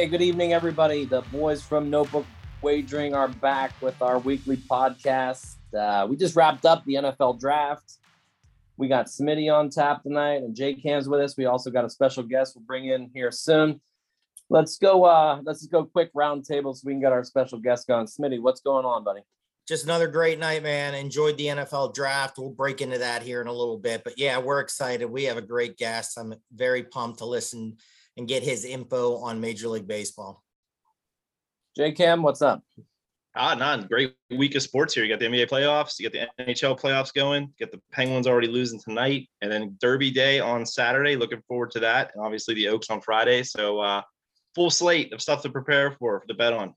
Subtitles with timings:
[0.00, 1.04] Hey, good evening, everybody.
[1.04, 2.24] The boys from Notebook
[2.62, 5.56] Wagering are back with our weekly podcast.
[5.78, 7.98] Uh, we just wrapped up the NFL draft.
[8.78, 11.36] We got Smitty on tap tonight, and Jay Cam's with us.
[11.36, 13.78] We also got a special guest we'll bring in here soon.
[14.48, 15.04] Let's go.
[15.04, 18.06] Uh, let's go quick round table so we can get our special guest going.
[18.06, 19.20] Smitty, what's going on, buddy?
[19.68, 20.94] just another great night, man.
[20.94, 22.38] Enjoyed the NFL draft.
[22.38, 24.02] We'll break into that here in a little bit.
[24.02, 25.04] But yeah, we're excited.
[25.04, 26.18] We have a great guest.
[26.18, 27.76] I'm very pumped to listen
[28.20, 30.44] and get his info on Major League Baseball.
[31.74, 32.62] Jay Cam, what's up?
[33.34, 33.86] Ah, none.
[33.86, 35.04] Great week of sports here.
[35.04, 38.26] You got the NBA playoffs, you got the NHL playoffs going, you got the Penguins
[38.26, 41.16] already losing tonight, and then Derby Day on Saturday.
[41.16, 42.10] Looking forward to that.
[42.14, 43.42] And obviously the Oaks on Friday.
[43.42, 44.02] So uh
[44.54, 46.74] full slate of stuff to prepare for to bet on.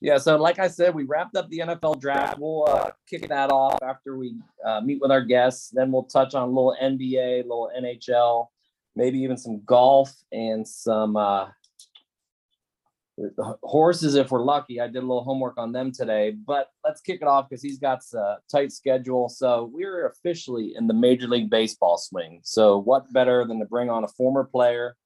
[0.00, 2.38] Yeah, so like I said, we wrapped up the NFL draft.
[2.38, 5.70] We'll uh, kick that off after we uh, meet with our guests.
[5.70, 8.48] Then we'll touch on a little NBA, a little NHL,
[8.94, 11.48] maybe even some golf and some uh,
[13.62, 14.80] horses if we're lucky.
[14.80, 17.78] I did a little homework on them today, but let's kick it off because he's
[17.78, 19.28] got a tight schedule.
[19.28, 22.40] So we're officially in the Major League Baseball swing.
[22.42, 24.96] So what better than to bring on a former player?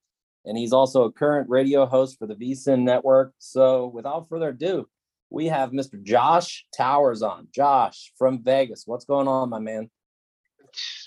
[0.45, 3.35] And he's also a current radio host for the VSIN network.
[3.39, 4.89] So without further ado,
[5.29, 6.01] we have Mr.
[6.01, 7.49] Josh Towers on.
[7.53, 8.85] Josh from Vegas.
[8.87, 9.91] What's going on, my man?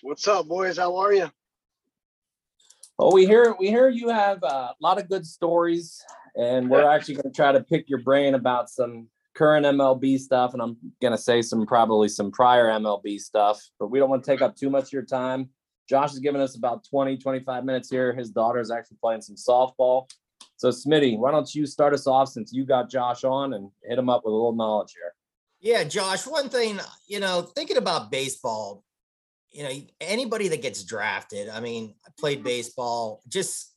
[0.02, 0.78] What's up, boys?
[0.78, 1.32] How are you?
[3.00, 6.04] Well, we hear we hear you have a lot of good stories,
[6.36, 10.52] and we're actually going to try to pick your brain about some current MLB stuff,
[10.52, 14.26] and I'm going to say some probably some prior MLB stuff, but we don't want
[14.26, 15.48] to take up too much of your time.
[15.88, 18.14] Josh has given us about 20, 25 minutes here.
[18.14, 20.10] His daughter is actually playing some softball.
[20.58, 23.98] So, Smitty, why don't you start us off since you got Josh on and hit
[23.98, 25.14] him up with a little knowledge here?
[25.62, 28.84] Yeah, Josh, one thing, you know, thinking about baseball,
[29.52, 32.48] you know, anybody that gets drafted, I mean, I played mm-hmm.
[32.48, 33.74] baseball, just,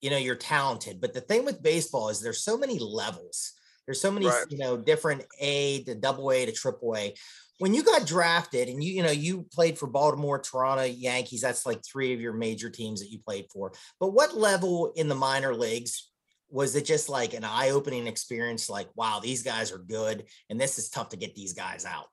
[0.00, 1.00] you know, you're talented.
[1.00, 3.52] But the thing with baseball is there's so many levels.
[3.86, 4.44] There's so many, Right.
[4.50, 7.14] you know, different A to double A to triple A.
[7.58, 11.64] When you got drafted and you, you know, you played for Baltimore, Toronto, Yankees, that's
[11.64, 13.72] like three of your major teams that you played for.
[14.00, 16.10] But what level in the minor leagues
[16.50, 20.78] was it just like an eye-opening experience like wow these guys are good and this
[20.78, 22.06] is tough to get these guys out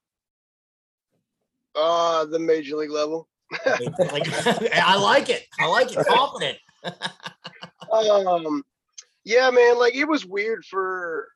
[1.76, 3.28] Uh, the major league level.
[3.66, 6.58] like i like it i like it confident
[7.92, 8.64] Um,
[9.26, 9.78] yeah, man.
[9.78, 11.28] Like it was weird for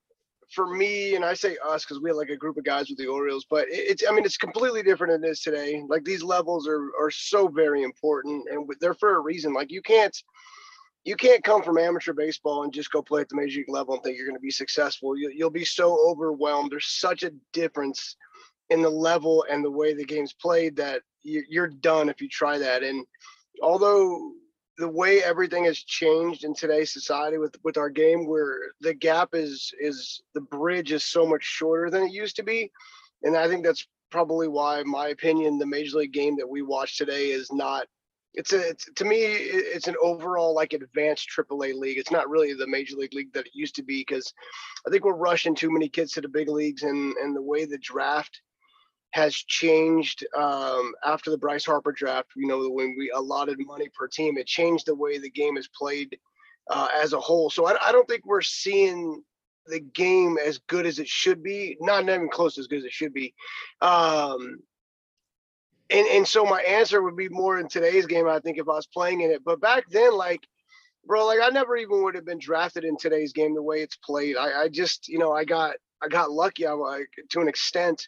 [0.54, 2.98] for me, and I say us because we had like a group of guys with
[2.98, 3.46] the Orioles.
[3.50, 5.84] But it's, I mean, it's completely different than it is today.
[5.88, 9.54] Like these levels are are so very important, and they're for a reason.
[9.54, 10.16] Like you can't.
[11.08, 13.94] You can't come from amateur baseball and just go play at the major league level
[13.94, 15.16] and think you're going to be successful.
[15.16, 16.72] You, you'll be so overwhelmed.
[16.72, 18.16] There's such a difference
[18.70, 22.30] in the level and the way the game's played that you, you're done if you
[22.30, 22.84] try that.
[22.84, 23.06] And
[23.62, 24.32] although
[24.78, 29.30] the way everything has changed in today's society with with our game, where the gap
[29.34, 32.72] is is the bridge is so much shorter than it used to be,
[33.24, 36.98] and I think that's probably why, my opinion, the major league game that we watch
[36.98, 37.88] today is not.
[38.34, 41.98] It's a it's, to me it's an overall like advanced AAA league.
[41.98, 44.34] It's not really the major league league that it used to be because
[44.86, 47.64] I think we're rushing too many kids to the big leagues and and the way
[47.64, 48.42] the draft
[49.16, 52.30] has changed um, after the Bryce Harper draft.
[52.36, 55.70] You know, when we allotted money per team, it changed the way the game is
[55.70, 56.18] played
[56.70, 57.50] uh, as a whole.
[57.50, 59.24] So I, I don't think we're seeing
[59.68, 61.78] the game as good as it should be.
[61.80, 63.34] Not even close as good as it should be.
[63.82, 64.60] Um,
[65.90, 68.28] and and so my answer would be more in today's game.
[68.28, 70.42] I think if I was playing in it, but back then, like.
[71.08, 73.96] Bro, like I never even would have been drafted in today's game the way it's
[73.98, 74.38] played.
[74.38, 76.66] I, I just, you know, I got I got lucky.
[76.68, 78.08] I'm like to an extent,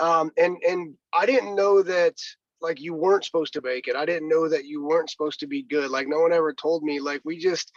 [0.00, 2.14] um, and and I didn't know that
[2.60, 3.96] like you weren't supposed to make it.
[3.96, 5.90] I didn't know that you weren't supposed to be good.
[5.90, 6.98] Like no one ever told me.
[6.98, 7.70] Like we just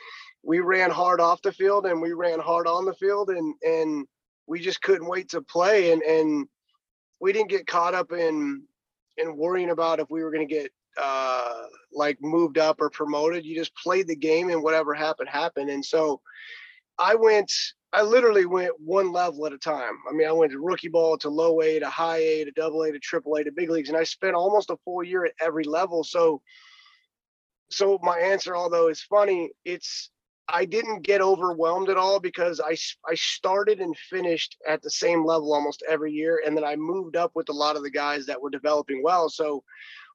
[0.43, 4.07] we ran hard off the field and we ran hard on the field and and
[4.47, 6.47] we just couldn't wait to play and and
[7.19, 8.63] we didn't get caught up in
[9.17, 13.45] in worrying about if we were going to get uh like moved up or promoted.
[13.45, 15.69] You just played the game and whatever happened happened.
[15.69, 16.21] And so
[16.97, 17.51] I went
[17.93, 19.93] I literally went one level at a time.
[20.09, 22.83] I mean, I went to rookie ball to low A to high A to double
[22.83, 25.33] A to triple A to big leagues, and I spent almost a full year at
[25.39, 26.03] every level.
[26.03, 26.41] So,
[27.69, 30.09] so my answer, although it's funny, it's
[30.49, 32.75] I didn't get overwhelmed at all because I
[33.09, 37.15] I started and finished at the same level almost every year, and then I moved
[37.15, 39.29] up with a lot of the guys that were developing well.
[39.29, 39.63] So,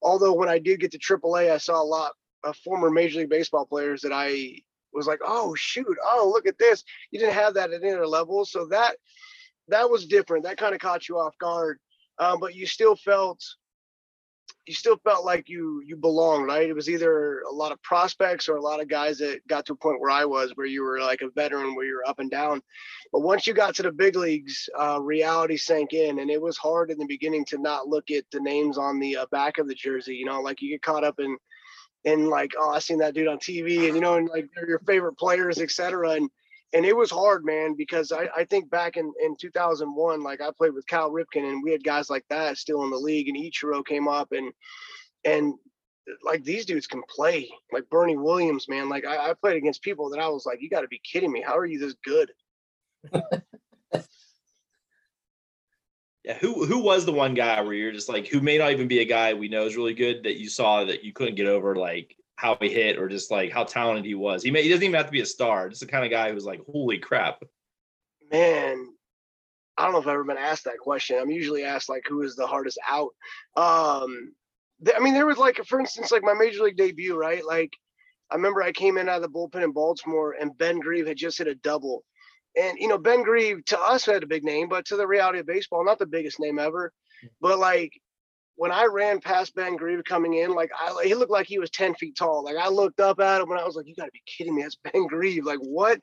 [0.03, 2.13] although when I did get to triple A, I saw a lot
[2.45, 4.61] of former Major League Baseball players that I
[4.93, 6.85] was like, oh shoot, oh look at this.
[7.11, 8.97] You didn't have that at any other level, so that
[9.69, 10.45] that was different.
[10.45, 11.79] That kind of caught you off guard,
[12.19, 13.43] um, but you still felt
[14.67, 16.69] you still felt like you you belonged, right?
[16.69, 19.73] It was either a lot of prospects or a lot of guys that got to
[19.73, 22.21] a point where I was, where you were like a veteran, where you were up
[22.21, 22.63] and down.
[23.13, 26.57] But once you got to the big leagues, uh, reality sank in, and it was
[26.57, 29.67] hard in the beginning to not look at the names on the uh, back of
[29.67, 30.15] the jersey.
[30.15, 31.37] You know, like you get caught up in
[32.05, 34.69] and like, oh, I seen that dude on TV, and you know, and like they're
[34.69, 36.13] your favorite players, etc.
[36.13, 36.31] And
[36.73, 40.51] and it was hard, man, because I, I think back in, in 2001, like I
[40.57, 43.37] played with Cal Ripken, and we had guys like that still in the league, and
[43.37, 44.53] Ichiro came up, and
[45.25, 45.55] and
[46.25, 48.89] like these dudes can play, like Bernie Williams, man.
[48.89, 51.31] Like I, I played against people that I was like, you got to be kidding
[51.33, 51.43] me!
[51.43, 52.33] How are you this good?
[56.25, 58.87] Yeah, who who was the one guy where you're just like, who may not even
[58.87, 61.49] be a guy we know is really good that you saw that you couldn't get
[61.49, 64.43] over, like how he hit or just like how talented he was.
[64.43, 66.33] He may he doesn't even have to be a star, just the kind of guy
[66.33, 67.43] who's like, holy crap.
[68.31, 68.87] Man,
[69.77, 71.19] I don't know if I've ever been asked that question.
[71.19, 73.11] I'm usually asked like, who is the hardest out?
[73.57, 74.33] Um,
[74.85, 77.45] th- I mean, there was like, for instance, like my major league debut, right?
[77.45, 77.77] Like,
[78.31, 81.17] I remember I came in out of the bullpen in Baltimore, and Ben Grieve had
[81.17, 82.05] just hit a double
[82.57, 85.39] and you know, Ben Grieve to us had a big name, but to the reality
[85.39, 86.93] of baseball, not the biggest name ever.
[87.41, 87.93] But like
[88.57, 91.71] when I ran past Ben Grieve coming in, like I he looked like he was
[91.71, 92.45] 10 feet tall.
[92.45, 94.63] Like I looked up at him and I was like, you gotta be kidding me.
[94.63, 95.45] That's Ben Grieve.
[95.45, 96.01] Like what?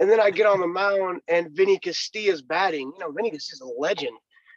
[0.00, 2.92] And then I get on the mound and Vinny Castilla's batting.
[2.92, 4.16] You know, Vinny Castilla's a legend.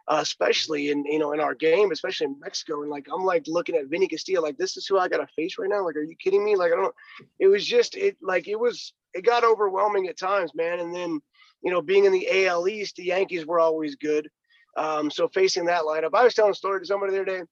[0.10, 3.44] Uh, especially in you know in our game, especially in Mexico, and like I'm like
[3.46, 5.84] looking at Vinny Castilla, like this is who I got to face right now.
[5.84, 6.56] Like, are you kidding me?
[6.56, 6.96] Like, I don't.
[7.40, 10.80] It was just it like it was it got overwhelming at times, man.
[10.80, 11.20] And then,
[11.64, 14.30] you know, being in the AL East, the Yankees were always good.
[14.78, 17.44] Um, so facing that lineup, I was telling a story to somebody the other day.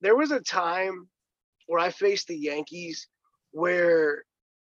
[0.00, 1.08] There was a time
[1.66, 3.06] where I faced the Yankees
[3.52, 4.24] where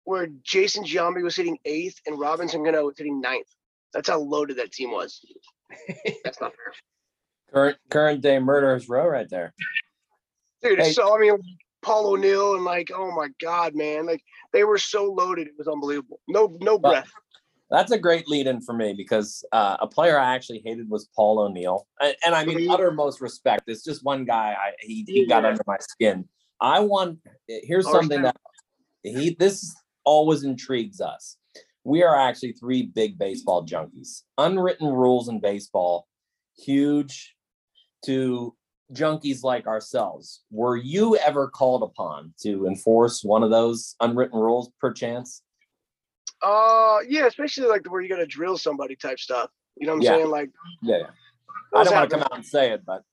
[0.05, 3.47] where Jason Giambi was hitting eighth and Robinson Cano was hitting ninth.
[3.93, 5.19] That's how loaded that team was.
[6.23, 6.73] That's not fair.
[7.53, 9.53] Current current day murderers row right there.
[10.61, 10.93] Dude, hey.
[10.93, 11.37] so I mean
[11.87, 14.05] Paul O'Neill and like, oh my God, man.
[14.05, 16.19] Like they were so loaded, it was unbelievable.
[16.27, 17.09] No, no breath.
[17.71, 21.07] That's a great lead in for me because uh, a player I actually hated was
[21.15, 23.63] Paul O'Neill, and, and I mean, uttermost respect.
[23.67, 24.53] It's just one guy.
[24.57, 26.27] I, he he got under my skin.
[26.59, 27.19] I want.
[27.47, 28.35] Here's something that
[29.03, 29.35] he.
[29.37, 29.73] This
[30.03, 31.37] always intrigues us.
[31.85, 34.23] We are actually three big baseball junkies.
[34.37, 36.07] Unwritten rules in baseball,
[36.57, 37.33] huge
[38.05, 38.55] to
[38.93, 40.43] junkies like ourselves.
[40.51, 45.41] Were you ever called upon to enforce one of those unwritten rules, perchance?
[46.41, 49.49] Uh, yeah, especially like where you got to drill somebody type stuff.
[49.75, 50.11] You know what I'm yeah.
[50.11, 50.29] saying?
[50.29, 50.49] Like,
[50.81, 50.97] yeah.
[50.97, 51.07] yeah.
[51.73, 53.03] I don't want to come out and say it, but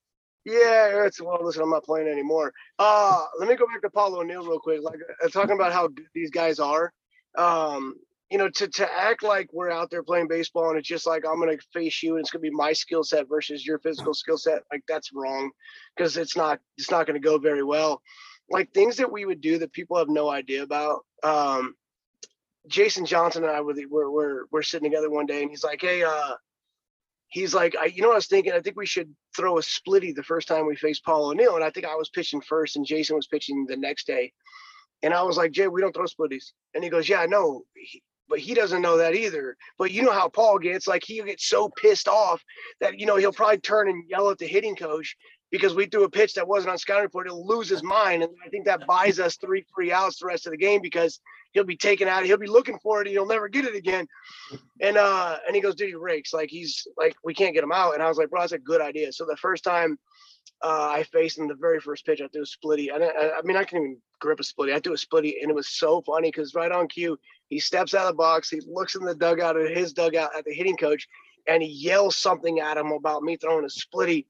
[0.44, 1.38] yeah, it's well.
[1.42, 2.52] Listen, I'm not playing anymore.
[2.78, 4.80] Uh, let me go back to Paulo O'Neill real quick.
[4.82, 6.92] Like, uh, talking about how good these guys are.
[7.36, 7.94] Um,
[8.34, 11.24] you know, to to act like we're out there playing baseball and it's just like
[11.24, 14.36] I'm gonna face you and it's gonna be my skill set versus your physical skill
[14.36, 15.52] set, like that's wrong
[15.96, 18.02] because it's not it's not gonna go very well.
[18.50, 21.06] Like things that we would do that people have no idea about.
[21.22, 21.76] Um,
[22.66, 25.82] Jason Johnson and I were, were were were sitting together one day and he's like,
[25.82, 26.32] hey, uh,
[27.28, 29.62] he's like, I, you know, what I was thinking, I think we should throw a
[29.62, 32.74] splitty the first time we faced Paul O'Neill, and I think I was pitching first
[32.74, 34.32] and Jason was pitching the next day.
[35.04, 36.52] And I was like, Jay, we don't throw splitties.
[36.74, 37.62] And he goes, Yeah, I know
[38.28, 39.56] but he doesn't know that either.
[39.78, 42.42] But you know how Paul gets like he gets so pissed off
[42.80, 45.16] that you know he'll probably turn and yell at the hitting coach
[45.54, 47.28] because we threw a pitch that wasn't on scouting report.
[47.28, 50.46] He'll lose his mind, and I think that buys us three free outs the rest
[50.46, 51.20] of the game because
[51.52, 52.24] he'll be taken out.
[52.24, 54.08] He'll be looking for it, and he'll never get it again.
[54.80, 57.70] And uh, and he goes, "Dude, he rakes like he's like we can't get him
[57.70, 59.96] out." And I was like, "Bro, that's a good idea." So the first time
[60.60, 62.20] uh, I faced him the very first pitch.
[62.20, 62.88] I threw a splitty.
[62.90, 64.74] I, I, I mean, I can even grip a splitty.
[64.74, 67.16] I threw a splitty, and it was so funny because right on cue,
[67.48, 68.50] he steps out of the box.
[68.50, 71.06] He looks in the dugout at his dugout at the hitting coach,
[71.46, 74.26] and he yells something at him about me throwing a splitty.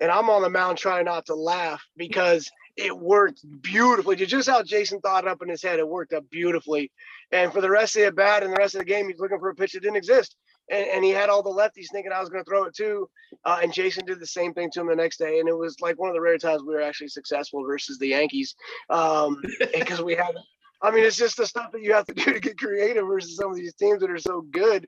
[0.00, 4.16] And I'm on the mound trying not to laugh because it worked beautifully.
[4.16, 6.90] Just how Jason thought it up in his head, it worked up beautifully.
[7.30, 9.38] And for the rest of the bat and the rest of the game, he's looking
[9.38, 10.36] for a pitch that didn't exist
[10.70, 13.08] and, and he had all the lefties thinking I was going to throw it too.
[13.44, 15.80] Uh, and Jason did the same thing to him the next day, and it was
[15.80, 18.54] like one of the rare times we were actually successful versus the Yankees,
[18.90, 19.42] um,
[19.74, 20.34] because we had.
[20.82, 23.36] I mean, it's just the stuff that you have to do to get creative versus
[23.36, 24.86] some of these teams that are so good.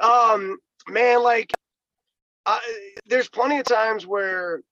[0.00, 0.58] Um,
[0.88, 1.52] man, like,
[2.46, 2.60] I,
[3.06, 4.62] there's plenty of times where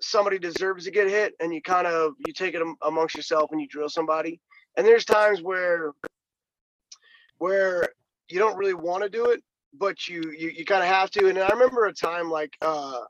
[0.00, 3.60] somebody deserves to get hit, and you kind of you take it amongst yourself and
[3.60, 4.40] you drill somebody.
[4.76, 5.92] And there's times where
[7.38, 7.88] where
[8.28, 9.42] you don't really want to do it,
[9.74, 11.28] but you you, you kind of have to.
[11.28, 13.00] And I remember a time like uh,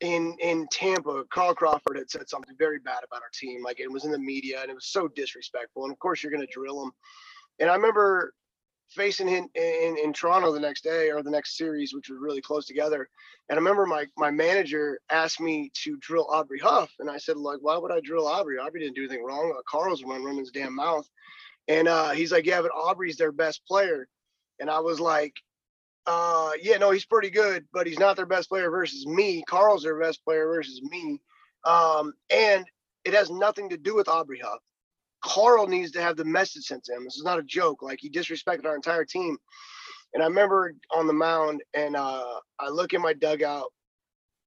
[0.00, 3.62] in in Tampa, Carl Crawford had said something very bad about our team.
[3.62, 5.84] Like it was in the media, and it was so disrespectful.
[5.84, 6.92] And of course, you're going to drill him.
[7.60, 8.32] And I remember
[8.90, 12.40] facing him in, in Toronto the next day or the next series, which was really
[12.40, 13.08] close together.
[13.48, 17.36] And I remember my my manager asked me to drill Aubrey Huff, and I said,
[17.36, 18.58] like, why would I drill Aubrey?
[18.58, 19.54] Aubrey didn't do anything wrong.
[19.56, 21.08] Uh, Carl's run running his damn mouth.
[21.68, 24.08] And uh, he's like, yeah, but Aubrey's their best player.
[24.58, 25.34] And I was like,
[26.06, 29.44] uh, yeah, no, he's pretty good, but he's not their best player versus me.
[29.46, 31.20] Carl's their best player versus me.
[31.64, 32.64] Um, and
[33.04, 34.60] it has nothing to do with Aubrey Huff.
[35.22, 37.04] Carl needs to have the message sent to him.
[37.04, 37.82] This is not a joke.
[37.82, 39.36] Like he disrespected our entire team.
[40.14, 43.66] And I remember on the mound, and uh, I look in my dugout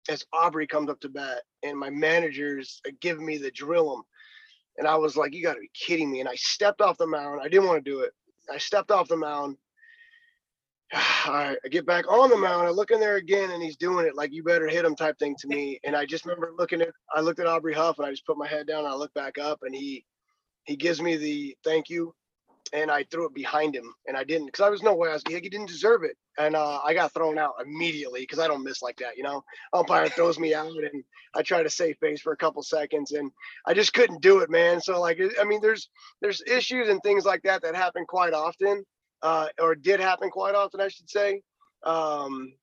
[0.09, 4.03] as Aubrey comes up to bat, and my managers giving me the drill him.
[4.77, 6.21] And I was like, you got to be kidding me.
[6.21, 7.41] And I stepped off the mound.
[7.43, 8.11] I didn't want to do it.
[8.51, 9.57] I stepped off the mound.
[10.93, 12.67] I get back on the mound.
[12.67, 15.19] I look in there again, and he's doing it like you better hit him type
[15.19, 15.79] thing to me.
[15.83, 18.37] And I just remember looking at, I looked at Aubrey Huff, and I just put
[18.37, 18.79] my head down.
[18.79, 20.05] And I look back up, and he,
[20.65, 22.13] he gives me the thank you,
[22.73, 25.13] and I threw it behind him, and I didn't because I was no way I
[25.13, 28.47] was like, he didn't deserve it, and uh, I got thrown out immediately because I
[28.47, 29.43] don't miss like that, you know.
[29.73, 31.03] Umpire throws me out, and
[31.35, 33.31] I try to save face for a couple seconds, and
[33.65, 34.81] I just couldn't do it, man.
[34.81, 35.89] So like, I mean, there's
[36.21, 38.83] there's issues and things like that that happen quite often,
[39.21, 41.41] uh, or did happen quite often, I should say.
[41.83, 42.53] Um,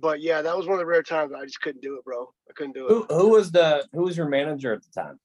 [0.00, 2.28] but yeah, that was one of the rare times I just couldn't do it, bro.
[2.48, 2.90] I couldn't do it.
[2.90, 5.18] Who, who was the who was your manager at the time?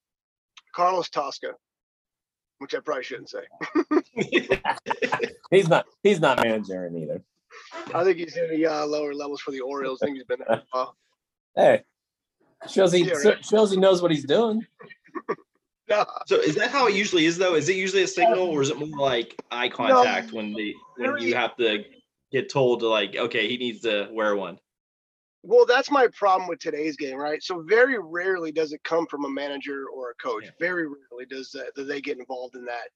[0.74, 1.52] Carlos Tosca
[2.62, 3.40] which I probably shouldn't say.
[5.50, 5.84] he's not.
[6.02, 7.22] He's not managing either.
[7.92, 10.00] I think he's in the uh, lower levels for the Orioles.
[10.00, 10.96] I think he's been there a while.
[11.56, 11.82] Hey,
[12.70, 13.10] shows he
[13.42, 14.64] shows he knows what he's doing.
[16.26, 17.54] So is that how it usually is though?
[17.54, 20.74] Is it usually a signal or is it more like eye contact no, when they
[20.96, 21.84] when you have to
[22.30, 24.58] get told to like okay he needs to wear one?
[25.44, 27.42] Well, that's my problem with today's game, right?
[27.42, 30.44] So very rarely does it come from a manager or a coach.
[30.44, 30.50] Yeah.
[30.60, 32.88] Very rarely does that, they get involved in that.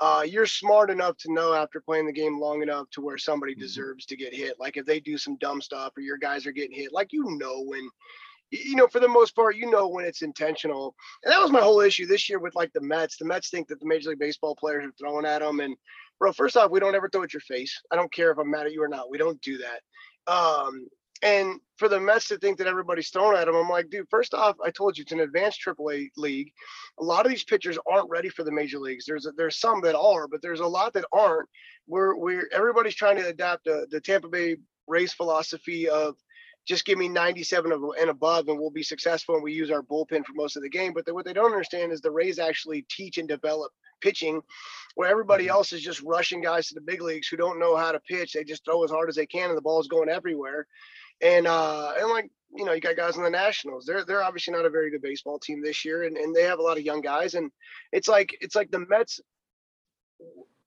[0.00, 3.52] Uh, you're smart enough to know after playing the game long enough to where somebody
[3.52, 3.60] mm-hmm.
[3.60, 4.58] deserves to get hit.
[4.58, 7.36] Like if they do some dumb stuff or your guys are getting hit, like you
[7.38, 7.86] know when,
[8.50, 10.94] you know, for the most part, you know when it's intentional.
[11.22, 13.18] And that was my whole issue this year with like the Mets.
[13.18, 15.60] The Mets think that the Major League Baseball players are throwing at them.
[15.60, 15.76] And
[16.18, 17.78] bro, first off, we don't ever throw at your face.
[17.92, 19.10] I don't care if I'm mad at you or not.
[19.10, 20.32] We don't do that.
[20.32, 20.88] Um,
[21.22, 24.34] and for the Mets to think that everybody's throwing at him, I'm like, dude, first
[24.34, 26.52] off, I told you it's an advanced AAA league.
[26.98, 29.04] A lot of these pitchers aren't ready for the major leagues.
[29.06, 31.48] There's a, there's some that are, but there's a lot that aren't.
[31.86, 36.16] Where we're everybody's trying to adapt the, the Tampa Bay Rays philosophy of
[36.66, 40.24] just give me 97 and above and we'll be successful and we use our bullpen
[40.24, 40.92] for most of the game.
[40.92, 44.40] But what they don't understand is the Rays actually teach and develop pitching
[44.94, 45.52] where everybody mm-hmm.
[45.52, 48.32] else is just rushing guys to the big leagues who don't know how to pitch.
[48.32, 50.66] They just throw as hard as they can and the ball's going everywhere.
[51.22, 53.84] And uh, and like you know, you got guys in the Nationals.
[53.86, 56.58] They're they're obviously not a very good baseball team this year, and, and they have
[56.58, 57.34] a lot of young guys.
[57.34, 57.50] And
[57.92, 59.20] it's like it's like the Mets.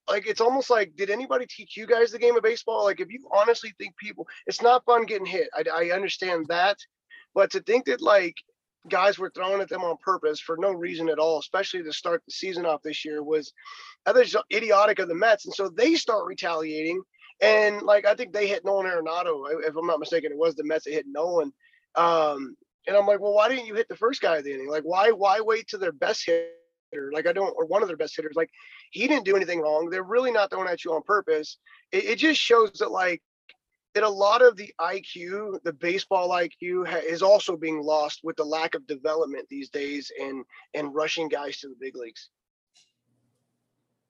[0.10, 2.84] Like it's almost like, did anybody teach you guys the game of baseball?
[2.84, 5.48] Like, if you honestly think people, it's not fun getting hit.
[5.56, 6.78] I, I understand that,
[7.34, 8.36] but to think that like
[8.90, 12.22] guys were throwing at them on purpose for no reason at all, especially to start
[12.26, 13.54] the season off this year, was
[14.06, 15.46] other idiotic of the Mets.
[15.46, 17.02] And so they start retaliating
[17.44, 20.64] and like I think they hit Nolan Arenado, if I'm not mistaken, it was the
[20.64, 21.52] Mets that hit Nolan.
[21.96, 22.56] Um,
[22.88, 24.70] and I'm like, well, why didn't you hit the first guy of the inning?
[24.70, 27.12] Like, why why wait to their best hitter?
[27.12, 28.36] Like I don't, or one of their best hitters.
[28.36, 28.50] Like
[28.92, 29.90] he didn't do anything wrong.
[29.90, 31.58] They're really not throwing at you on purpose.
[31.92, 33.22] It, it just shows that like
[33.94, 38.36] that a lot of the IQ, the baseball IQ, ha- is also being lost with
[38.38, 42.30] the lack of development these days and and rushing guys to the big leagues.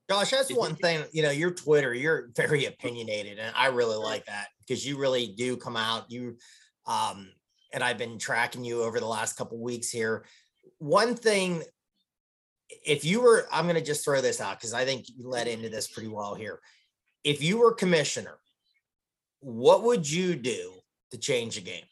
[0.10, 4.26] Josh, that's one thing, you know, your Twitter, you're very opinionated, and I really like
[4.26, 6.12] that because you really do come out.
[6.12, 6.38] You,
[6.86, 7.30] um,
[7.74, 10.26] and I've been tracking you over the last couple weeks here.
[10.80, 11.64] One thing,
[12.86, 15.48] if you were, I'm going to just throw this out because I think you led
[15.48, 16.60] into this pretty well here.
[17.24, 18.40] If you were commissioner,
[19.40, 20.74] what would you do
[21.12, 21.86] to change the game?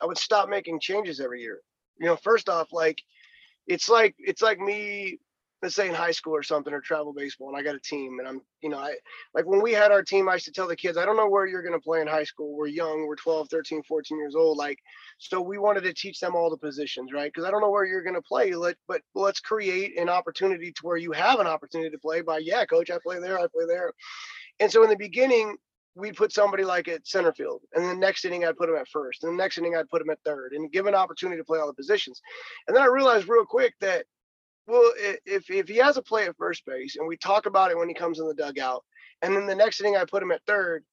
[0.00, 1.60] I would stop making changes every year.
[1.98, 3.00] You know, first off, like
[3.66, 5.18] it's like it's like me
[5.62, 8.18] let's say in high school or something or travel baseball and I got a team
[8.18, 8.94] and I'm, you know, I
[9.34, 11.28] like when we had our team, I used to tell the kids, I don't know
[11.28, 12.54] where you're going to play in high school.
[12.54, 14.58] We're young, we're 12, 13, 14 years old.
[14.58, 14.78] Like,
[15.18, 17.32] so we wanted to teach them all the positions, right?
[17.32, 20.72] Because I don't know where you're going to play, let, but let's create an opportunity
[20.72, 23.46] to where you have an opportunity to play by, yeah, coach, I play there, I
[23.52, 23.92] play there.
[24.60, 25.56] And so in the beginning,
[25.94, 28.88] we'd put somebody like at center field, and the next inning I'd put him at
[28.88, 31.44] first, and the next inning I'd put him at third, and give an opportunity to
[31.44, 32.20] play all the positions.
[32.68, 34.04] And then I realized real quick that,
[34.66, 34.92] well,
[35.24, 37.88] if if he has a play at first base, and we talk about it when
[37.88, 38.84] he comes in the dugout,
[39.22, 40.84] and then the next inning I put him at third,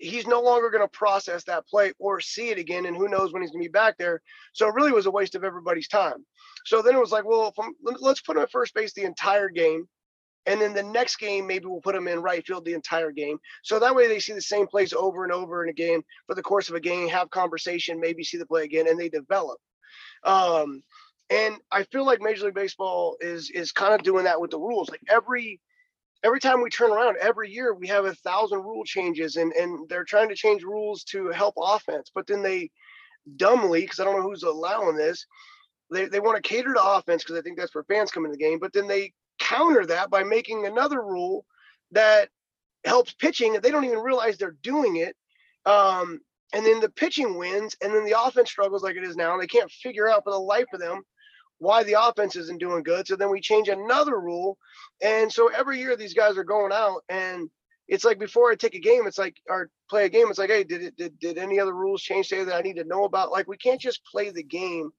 [0.00, 3.32] he's no longer going to process that play or see it again, and who knows
[3.32, 4.20] when he's going to be back there.
[4.52, 6.24] So it really was a waste of everybody's time.
[6.64, 9.88] So then it was like, well, let's put him at first base the entire game.
[10.46, 13.38] And then the next game, maybe we'll put him in right field the entire game.
[13.64, 16.42] So that way they see the same plays over and over and again for the
[16.42, 19.58] course of a game, have conversation, maybe see the play again, and they develop.
[20.22, 20.82] Um,
[21.30, 24.58] and I feel like Major League Baseball is is kind of doing that with the
[24.58, 24.90] rules.
[24.90, 25.60] Like every
[26.24, 29.88] every time we turn around, every year we have a thousand rule changes, and and
[29.88, 32.70] they're trying to change rules to help offense, but then they
[33.36, 35.26] dumbly, because I don't know who's allowing this,
[35.90, 38.36] they, they want to cater to offense because I think that's where fans come into
[38.36, 41.44] the game, but then they counter that by making another rule
[41.92, 42.28] that
[42.84, 45.16] helps pitching and they don't even realize they're doing it
[45.66, 46.20] um,
[46.52, 49.42] and then the pitching wins and then the offense struggles like it is now and
[49.42, 51.02] they can't figure out for the life of them
[51.58, 54.58] why the offense isn't doing good so then we change another rule
[55.02, 57.48] and so every year these guys are going out and
[57.88, 60.50] it's like before i take a game it's like or play a game it's like
[60.50, 63.04] hey did it did, did any other rules change today that i need to know
[63.04, 64.90] about like we can't just play the game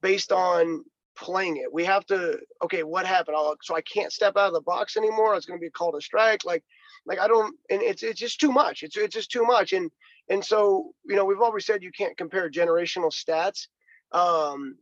[0.00, 0.84] based on
[1.16, 1.72] playing it.
[1.72, 3.36] We have to okay, what happened?
[3.36, 5.34] I'll, so I can't step out of the box anymore.
[5.34, 6.44] It's going to be called a strike.
[6.44, 6.64] Like
[7.06, 8.82] like I don't and it's it's just too much.
[8.82, 9.72] It's it's just too much.
[9.72, 9.90] And
[10.28, 13.68] and so you know we've always said you can't compare generational stats.
[14.12, 14.76] Um,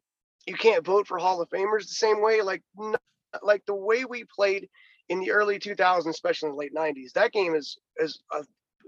[0.46, 2.42] you can't vote for Hall of Famers the same way.
[2.42, 2.62] Like
[3.42, 4.68] like the way we played
[5.08, 7.12] in the early 2000s, especially in the late 90s.
[7.12, 8.44] That game is is a,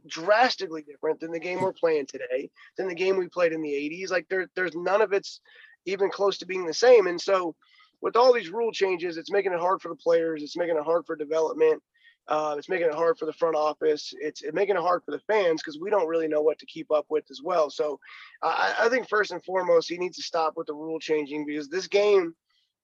[0.08, 3.70] drastically different than the game we're playing today, than the game we played in the
[3.70, 4.10] 80s.
[4.10, 5.40] Like there, there's none of it's
[5.86, 7.06] even close to being the same.
[7.06, 7.54] And so,
[8.00, 10.42] with all these rule changes, it's making it hard for the players.
[10.42, 11.82] It's making it hard for development.
[12.28, 14.14] Uh, it's making it hard for the front office.
[14.20, 16.66] It's, it's making it hard for the fans because we don't really know what to
[16.66, 17.68] keep up with as well.
[17.68, 17.98] So,
[18.42, 21.68] I, I think first and foremost, he needs to stop with the rule changing because
[21.68, 22.34] this game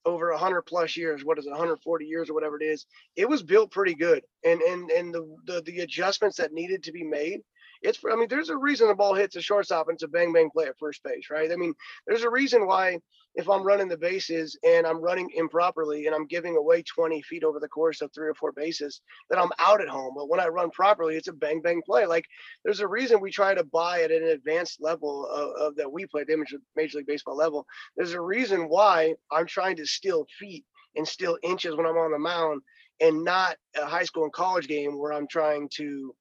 [0.05, 2.87] over 100 plus years what is it 140 years or whatever it is
[3.17, 6.93] it was built pretty good and and and the, the the adjustments that needed to
[6.93, 7.41] be made
[7.83, 10.33] it's I mean, there's a reason the ball hits a shortstop and it's a bang
[10.33, 11.51] bang play at first base, right?
[11.51, 11.75] I mean,
[12.07, 12.99] there's a reason why
[13.35, 17.45] if I'm running the bases and I'm running improperly and I'm giving away 20 feet
[17.45, 20.15] over the course of three or four bases, that I'm out at home.
[20.17, 22.07] But when I run properly, it's a bang bang play.
[22.07, 22.25] Like
[22.65, 26.07] there's a reason we try to buy at an advanced level of, of that we
[26.07, 26.45] play, at the
[26.77, 27.67] Major League Baseball level.
[27.97, 30.65] There's a reason why I'm trying to steal feet
[30.97, 32.63] and steal inches when I'm on the mound
[33.01, 36.15] and not a high school and college game where I'm trying to,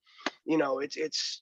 [0.46, 1.42] you know, it's it's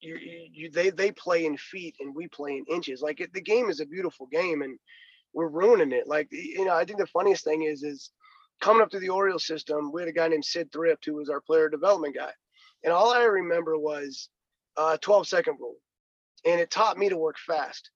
[0.00, 3.02] you, you they they play in feet and we play in inches.
[3.02, 4.78] Like it, the game is a beautiful game and
[5.32, 6.06] we're ruining it.
[6.06, 8.10] Like you know, I think the funniest thing is is
[8.60, 9.92] coming up to the Orioles system.
[9.92, 12.32] We had a guy named Sid Thrift who was our player development guy,
[12.84, 14.28] and all I remember was
[14.76, 15.76] uh, 12 second rule,
[16.46, 17.90] and it taught me to work fast.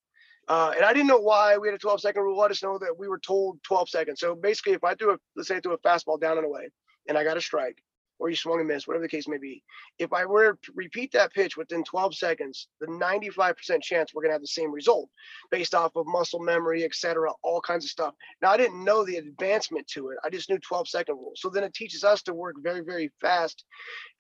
[0.47, 2.41] Uh, and I didn't know why we had a 12 second rule.
[2.43, 4.21] I just know that we were told 12 seconds.
[4.21, 6.69] So basically, if I threw a let's say I threw a fastball down and away,
[7.09, 7.79] and I got a strike,
[8.19, 9.63] or you swung and missed, whatever the case may be.
[9.99, 14.31] If I were to repeat that pitch within 12 seconds, the 95% chance we're going
[14.31, 15.09] to have the same result
[15.51, 18.15] based off of muscle memory, etc., all kinds of stuff.
[18.41, 20.19] Now, I didn't know the advancement to it.
[20.25, 21.33] I just knew 12 second rule.
[21.37, 23.65] So then it teaches us to work very, very fast.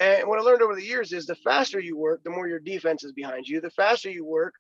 [0.00, 2.60] And what I learned over the years is the faster you work, the more your
[2.60, 3.60] defense is behind you.
[3.60, 4.54] The faster you work,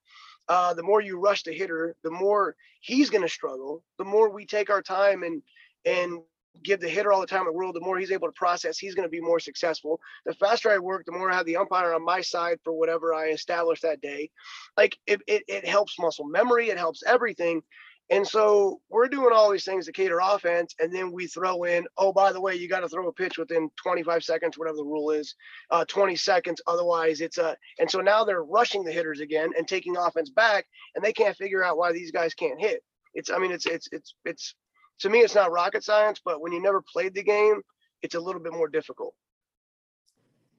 [0.48, 3.82] uh, the more you rush the hitter, the more he's going to struggle.
[3.98, 5.42] The more we take our time and
[5.86, 6.20] and
[6.62, 8.78] give the hitter all the time in the world, the more he's able to process,
[8.78, 10.00] he's going to be more successful.
[10.24, 13.14] The faster I work, the more I have the umpire on my side for whatever
[13.14, 14.30] I establish that day.
[14.76, 17.62] Like it, it, it helps muscle memory, it helps everything.
[18.10, 21.86] And so we're doing all these things to cater offense, and then we throw in,
[21.96, 24.84] oh, by the way, you got to throw a pitch within 25 seconds, whatever the
[24.84, 25.34] rule is,
[25.70, 26.60] uh, 20 seconds.
[26.66, 27.56] Otherwise, it's a.
[27.78, 31.36] And so now they're rushing the hitters again and taking offense back, and they can't
[31.36, 32.82] figure out why these guys can't hit.
[33.14, 34.54] It's, I mean, it's it's it's it's
[35.00, 37.60] to me, it's not rocket science, but when you never played the game,
[38.02, 39.14] it's a little bit more difficult.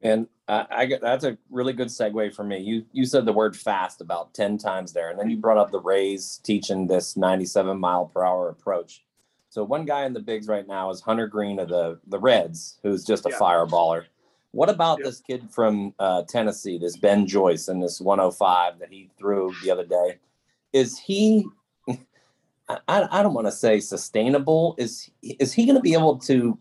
[0.02, 2.60] And I, I get that's a really good segue for me.
[2.60, 5.72] You you said the word fast about ten times there, and then you brought up
[5.72, 9.04] the Rays teaching this 97 mile per hour approach.
[9.50, 12.78] So one guy in the bigs right now is Hunter Greene of the the Reds,
[12.84, 13.38] who's just a yeah.
[13.38, 14.04] fireballer.
[14.52, 15.06] What about yeah.
[15.06, 19.72] this kid from uh, Tennessee, this Ben Joyce, and this 105 that he threw the
[19.72, 20.18] other day?
[20.72, 21.46] Is he
[22.68, 24.76] I, I don't want to say sustainable.
[24.78, 26.58] Is is he going to be able to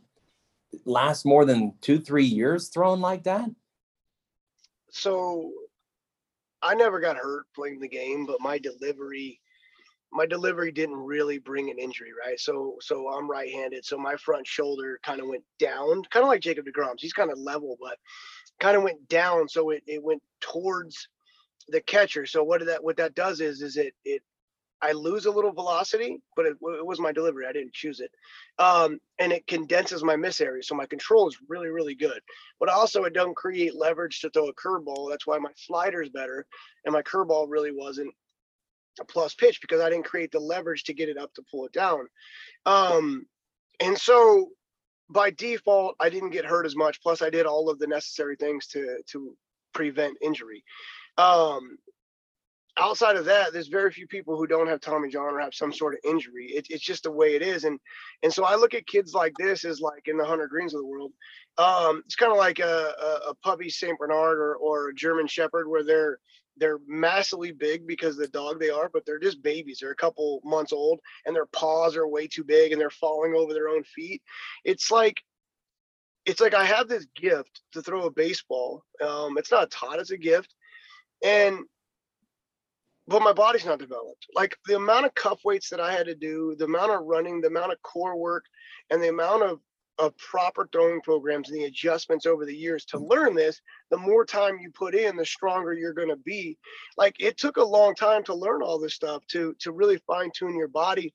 [0.85, 3.49] last more than two three years throwing like that?
[4.91, 5.51] So,
[6.63, 9.41] I never got hurt playing the game, but my delivery,
[10.13, 12.39] my delivery didn't really bring an injury, right?
[12.39, 16.43] So so I'm right-handed, so my front shoulder kind of went down, kind of like
[16.43, 17.03] Jacob Degrom's.
[17.03, 17.99] He's kind of level, but
[18.61, 21.09] kind of went down, so it it went towards
[21.69, 22.27] the catcher.
[22.27, 24.23] So what that what that does is is it it
[24.85, 27.47] I lose a little velocity, but it, it was my delivery.
[27.49, 28.11] I didn't choose it.
[28.59, 30.63] Um, and it condenses my miss area.
[30.63, 32.21] So my control is really, really good.
[32.61, 35.09] But also, it doesn't create leverage to throw a curveball.
[35.09, 36.47] That's why my slider is better.
[36.85, 38.13] And my curveball really wasn't
[39.01, 41.65] a plus pitch because I didn't create the leverage to get it up to pull
[41.65, 42.07] it down.
[42.67, 43.25] Um,
[43.81, 44.51] and so
[45.09, 47.01] by default, I didn't get hurt as much.
[47.03, 49.35] Plus, I did all of the necessary things to to
[49.73, 50.63] prevent injury.
[51.17, 51.79] Um,
[52.77, 55.73] outside of that, there's very few people who don't have Tommy John or have some
[55.73, 56.47] sort of injury.
[56.47, 57.65] It, it's just the way it is.
[57.65, 57.79] And
[58.23, 60.81] and so I look at kids like this as like in the Hunter Greenes of
[60.81, 61.13] the world.
[61.59, 65.27] Um, it's kind of like a, a, a puppy Saint Bernard or or a German
[65.27, 66.19] Shepherd where they're
[66.57, 69.79] they're massively big because the dog they are, but they're just babies.
[69.81, 73.35] They're a couple months old and their paws are way too big and they're falling
[73.35, 74.23] over their own feet.
[74.65, 75.21] It's like
[76.27, 78.83] it's like I have this gift to throw a baseball.
[79.05, 80.55] Um, it's not taught as a gift.
[81.23, 81.61] And
[83.07, 84.27] but my body's not developed.
[84.35, 87.41] Like the amount of cuff weights that I had to do, the amount of running,
[87.41, 88.45] the amount of core work,
[88.91, 89.61] and the amount of
[89.99, 93.61] of proper throwing programs and the adjustments over the years to learn this,
[93.93, 96.59] the more time you put in, the stronger you're going to be.
[96.97, 100.31] Like it took a long time to learn all this stuff to to really fine
[100.35, 101.13] tune your body.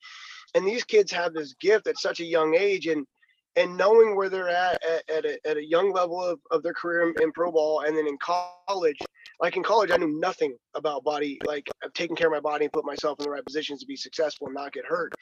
[0.56, 3.06] And these kids have this gift at such a young age, and
[3.56, 6.73] and knowing where they're at at, at, a, at a young level of, of their
[6.73, 8.97] career in, in pro ball and then in college
[9.41, 12.73] like in college i knew nothing about body like taking care of my body and
[12.73, 15.13] put myself in the right positions to be successful and not get hurt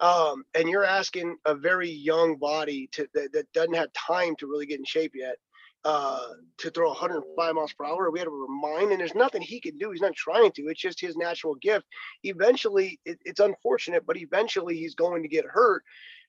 [0.00, 4.46] um, and you're asking a very young body to that, that doesn't have time to
[4.46, 5.36] really get in shape yet
[5.84, 8.10] uh, to throw 105 miles per hour.
[8.10, 9.90] We had to remind, and there's nothing he can do.
[9.90, 10.68] He's not trying to.
[10.68, 11.86] It's just his natural gift.
[12.24, 15.82] Eventually, it, it's unfortunate, but eventually he's going to get hurt.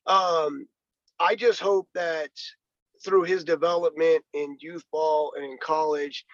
[0.06, 0.66] Um,
[1.20, 2.30] I just hope that
[3.04, 6.24] through his development in youth ball and in college,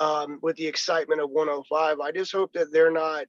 [0.00, 3.26] um, with the excitement of 105, I just hope that they're not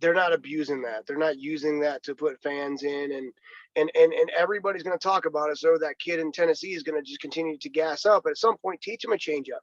[0.00, 1.06] they're not abusing that.
[1.06, 3.32] They're not using that to put fans in and
[3.76, 5.58] and and and everybody's going to talk about it.
[5.58, 8.24] So that kid in Tennessee is going to just continue to gas up.
[8.28, 9.62] At some point, teach him a changeup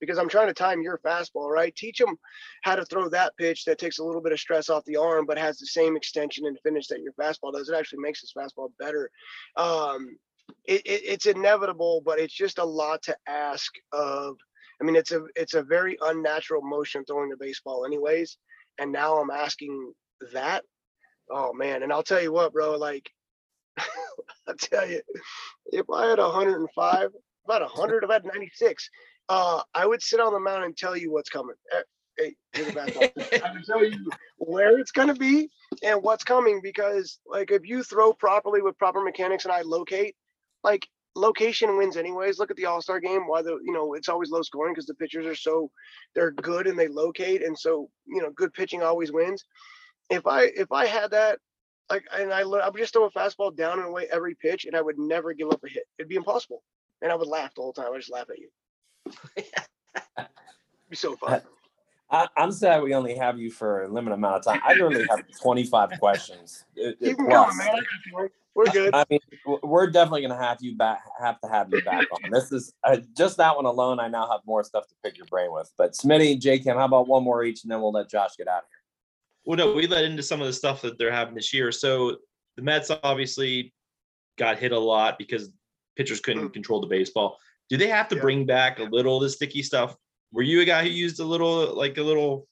[0.00, 1.74] because I'm trying to time your fastball, right?
[1.74, 2.16] Teach them
[2.62, 5.26] how to throw that pitch that takes a little bit of stress off the arm,
[5.26, 7.68] but has the same extension and finish that your fastball does.
[7.68, 9.10] It actually makes his fastball better.
[9.56, 10.16] Um,
[10.64, 14.36] it, it, it's inevitable, but it's just a lot to ask of.
[14.80, 18.38] I mean, it's a it's a very unnatural motion throwing the baseball, anyways.
[18.78, 19.92] And now I'm asking
[20.32, 20.64] that.
[21.30, 22.76] Oh man, and I'll tell you what, bro.
[22.76, 23.10] Like,
[24.48, 25.00] I'll tell you,
[25.66, 27.10] if I had 105,
[27.44, 28.90] about 100, I've had 96
[29.30, 31.54] uh, I would sit on the mound and tell you what's coming.
[31.72, 31.82] Eh,
[32.18, 32.34] hey,
[32.76, 35.48] I can tell you where it's going to be
[35.84, 40.16] and what's coming because, like, if you throw properly with proper mechanics and I locate,
[40.64, 42.38] like, location wins anyways.
[42.38, 43.26] Look at the All Star game.
[43.26, 45.70] Why the you know it's always low scoring because the pitchers are so
[46.14, 49.44] they're good and they locate, and so you know good pitching always wins.
[50.08, 51.38] If I if I had that
[51.90, 54.76] like and I I would just throw a fastball down and away every pitch, and
[54.76, 55.84] I would never give up a hit.
[55.98, 56.62] It'd be impossible,
[57.02, 57.92] and I would laugh the whole time.
[57.92, 58.48] I just laugh at you
[60.90, 61.40] be so fun.
[62.10, 64.60] I, am sad we only have you for a limited amount of time.
[64.64, 66.64] I literally have 25 questions.
[66.76, 68.28] Keep them going, man.
[68.54, 68.94] We're good.
[68.94, 69.20] I mean,
[69.62, 71.02] we're definitely going to have you back.
[71.20, 72.30] Have to have you back on.
[72.30, 74.00] This is uh, just that one alone.
[74.00, 75.70] I now have more stuff to pick your brain with.
[75.78, 78.48] But Smitty, Jay Cam, how about one more each, and then we'll let Josh get
[78.48, 78.80] out of here.
[79.44, 81.70] Well, no, we let into some of the stuff that they're having this year.
[81.70, 82.16] So
[82.56, 83.72] the Mets obviously
[84.36, 85.50] got hit a lot because
[85.96, 86.52] pitchers couldn't mm.
[86.52, 87.38] control the baseball.
[87.68, 88.22] Do they have to yeah.
[88.22, 89.96] bring back a little of the sticky stuff?
[90.32, 92.46] Were you a guy who used a little like a little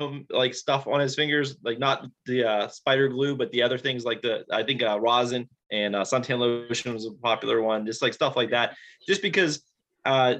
[0.00, 3.78] um, like stuff on his fingers, like not the uh, spider glue, but the other
[3.78, 7.86] things like the I think uh, rosin and uh, suntan lotion was a popular one,
[7.86, 8.76] just like stuff like that.
[9.06, 9.62] Just because
[10.04, 10.36] uh,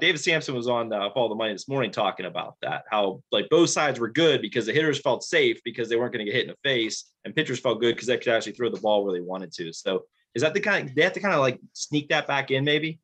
[0.00, 3.48] David Samson was on uh, Follow the Money this morning talking about that, how like
[3.50, 6.36] both sides were good because the hitters felt safe because they weren't going to get
[6.36, 9.04] hit in the face, and pitchers felt good because they could actually throw the ball
[9.04, 9.72] where they wanted to.
[9.72, 12.50] So is that the kind of, they have to kind of like sneak that back
[12.50, 13.00] in maybe?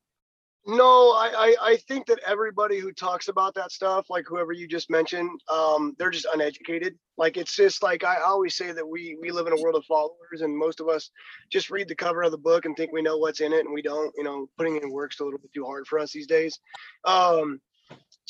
[0.68, 4.66] No, I, I, I think that everybody who talks about that stuff, like whoever you
[4.66, 6.98] just mentioned, um, they're just uneducated.
[7.16, 9.84] Like it's just like I always say that we we live in a world of
[9.84, 11.10] followers, and most of us
[11.52, 13.72] just read the cover of the book and think we know what's in it, and
[13.72, 14.12] we don't.
[14.16, 16.58] You know, putting in work's a little bit too hard for us these days.
[17.04, 17.60] Um,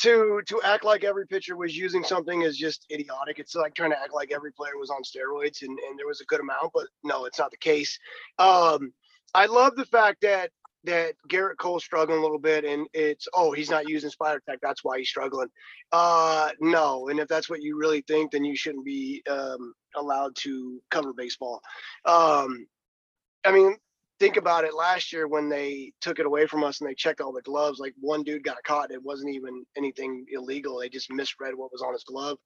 [0.00, 3.38] to to act like every pitcher was using something is just idiotic.
[3.38, 6.20] It's like trying to act like every player was on steroids and, and there was
[6.20, 7.98] a good amount, but no, it's not the case.
[8.38, 8.92] Um,
[9.34, 10.50] I love the fact that
[10.86, 14.58] that Gerrit Cole's struggling a little bit and it's oh he's not using spider tack
[14.62, 15.48] that's why he's struggling.
[15.92, 20.34] Uh no, and if that's what you really think then you shouldn't be um allowed
[20.36, 21.60] to cover baseball.
[22.04, 22.66] Um
[23.44, 23.76] I mean
[24.18, 27.20] think about it last year when they took it away from us and they checked
[27.20, 31.12] all the gloves like one dude got caught it wasn't even anything illegal they just
[31.12, 32.38] misread what was on his glove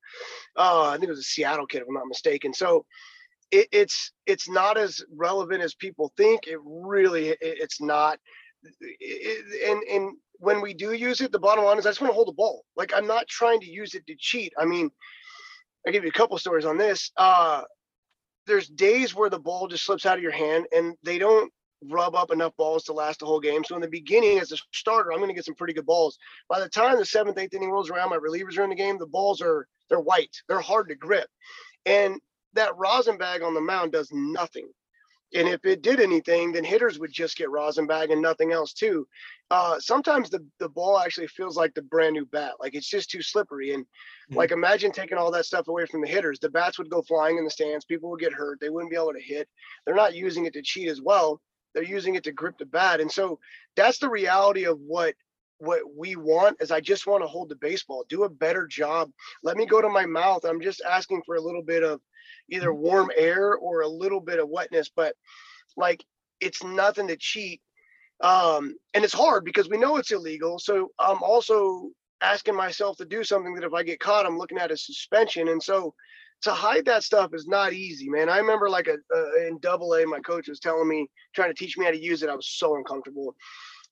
[0.57, 2.85] uh, i think it was a seattle kid if i'm not mistaken so
[3.51, 8.19] it, it's it's not as relevant as people think it really it, it's not
[8.81, 12.11] it, and and when we do use it the bottom line is i just want
[12.11, 14.91] to hold the ball like i'm not trying to use it to cheat i mean
[15.87, 17.63] i give you a couple stories on this uh
[18.47, 21.53] there's days where the ball just slips out of your hand and they don't
[21.89, 23.65] rub up enough balls to last the whole game.
[23.65, 26.19] So in the beginning, as a starter, I'm going to get some pretty good balls.
[26.49, 28.99] By the time the seventh, eighth inning rolls around, my relievers are in the game.
[28.99, 30.35] The balls are they're white.
[30.49, 31.29] They're hard to grip,
[31.87, 32.17] and
[32.55, 34.69] that rosin bag on the mound does nothing.
[35.33, 38.73] And if it did anything, then hitters would just get rosin bag and nothing else
[38.73, 39.07] too.
[39.51, 43.11] Uh, sometimes the the ball actually feels like the brand new bat, like it's just
[43.11, 43.73] too slippery.
[43.73, 44.37] And mm-hmm.
[44.37, 46.41] like imagine taking all that stuff away from the hitters.
[46.41, 47.85] The bats would go flying in the stands.
[47.85, 48.59] People would get hurt.
[48.61, 49.49] They wouldn't be able to hit.
[49.87, 51.41] They're not using it to cheat as well
[51.75, 53.01] they're using it to grip the bat.
[53.01, 53.39] And so
[53.77, 55.15] that's the reality of what
[55.59, 59.11] what we want is I just want to hold the baseball, do a better job.
[59.43, 60.45] Let me go to my mouth.
[60.45, 62.01] I'm just asking for a little bit of
[62.51, 65.15] either warm air or a little bit of wetness, but
[65.77, 66.05] like
[66.41, 67.61] it's nothing to cheat.
[68.23, 70.59] Um, and it's hard because we know it's illegal.
[70.59, 74.59] So I'm also asking myself to do something that if I get caught, I'm looking
[74.59, 75.49] at a suspension.
[75.49, 75.95] And so
[76.43, 78.29] to hide that stuff is not easy, man.
[78.29, 81.55] I remember like a, a in double A, my coach was telling me, trying to
[81.55, 82.31] teach me how to use it.
[82.31, 83.35] I was so uncomfortable.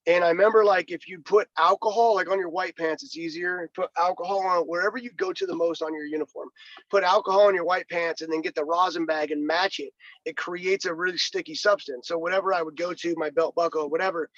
[0.07, 3.69] And I remember like if you put alcohol like on your white pants, it's easier.
[3.75, 6.49] Put alcohol on wherever you go to the most on your uniform.
[6.89, 9.93] Put alcohol on your white pants and then get the rosin bag and match it.
[10.25, 12.07] It creates a really sticky substance.
[12.07, 14.29] So whatever I would go to, my belt buckle, whatever,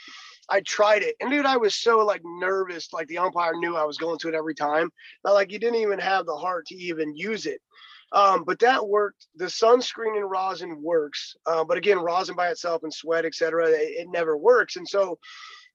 [0.50, 1.16] I tried it.
[1.22, 2.92] And dude, I was so like nervous.
[2.92, 4.90] Like the umpire knew I was going to it every time.
[5.24, 7.62] But like you didn't even have the heart to even use it.
[8.14, 9.28] Um, but that worked.
[9.36, 11.36] The sunscreen and rosin works.
[11.46, 14.76] Uh, but again, rosin by itself and sweat, etc., it, it never works.
[14.76, 15.18] And so,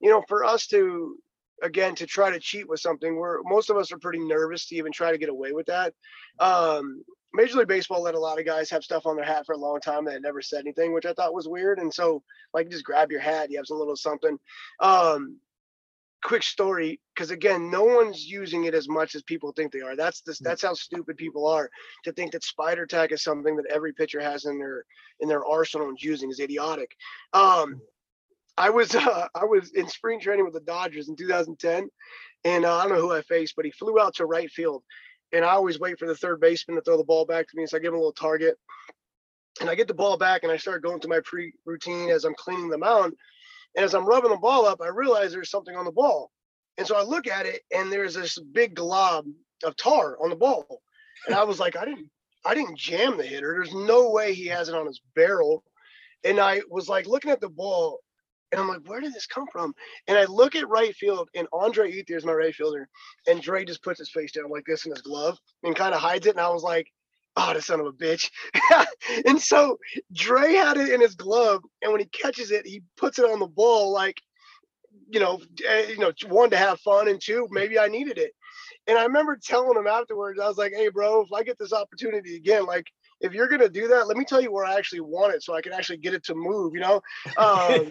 [0.01, 1.17] you know, for us to
[1.63, 4.77] again to try to cheat with something, we're most of us are pretty nervous to
[4.77, 5.95] even try to get away with that.
[6.39, 9.53] Um, Major League Baseball let a lot of guys have stuff on their hat for
[9.53, 11.79] a long time that never said anything, which I thought was weird.
[11.79, 12.23] And so,
[12.55, 14.39] like, just grab your hat, you have some little something.
[14.81, 15.39] Um,
[16.23, 19.97] quick story because again no one's using it as much as people think they are.
[19.97, 20.45] That's this mm.
[20.45, 21.71] that's how stupid people are
[22.05, 24.85] to think that spider tack is something that every pitcher has in their
[25.21, 26.91] in their arsenal and using is idiotic.
[27.33, 27.81] Um
[28.57, 31.89] i was uh, i was in spring training with the dodgers in 2010
[32.45, 34.83] and uh, i don't know who i faced but he flew out to right field
[35.33, 37.67] and i always wait for the third baseman to throw the ball back to me
[37.67, 38.57] so i give him a little target
[39.61, 42.25] and i get the ball back and i start going through my pre routine as
[42.25, 43.13] i'm cleaning the mound
[43.77, 46.31] and as I'm rubbing the ball up, I realize there's something on the ball.
[46.79, 49.27] And so I look at it and there's this big glob
[49.65, 50.81] of tar on the ball.
[51.27, 52.11] And I was like, I didn't
[52.45, 53.53] I didn't jam the hitter.
[53.53, 55.65] There's no way he has it on his barrel.
[56.25, 58.01] And I was like looking at the ball
[58.53, 59.75] and I'm like, where did this come from?
[60.07, 62.89] And I look at right field and Andre Ethier is my right fielder.
[63.27, 66.01] And Dre just puts his face down like this in his glove and kind of
[66.01, 66.37] hides it.
[66.37, 66.87] And I was like,
[67.37, 68.31] oh, the son of a bitch.
[69.27, 69.79] and so
[70.13, 73.41] Dre had it in his glove, and when he catches it, he puts it on
[73.41, 74.21] the ball like,
[75.09, 78.33] you know, eh, you know, one to have fun, and two, maybe I needed it.
[78.89, 81.73] And I remember telling him afterwards, I was like, hey, bro, if I get this
[81.73, 82.87] opportunity again, like,
[83.21, 85.55] if you're gonna do that, let me tell you where I actually want it, so
[85.55, 86.75] I can actually get it to move.
[86.75, 87.01] You know,
[87.39, 87.89] um,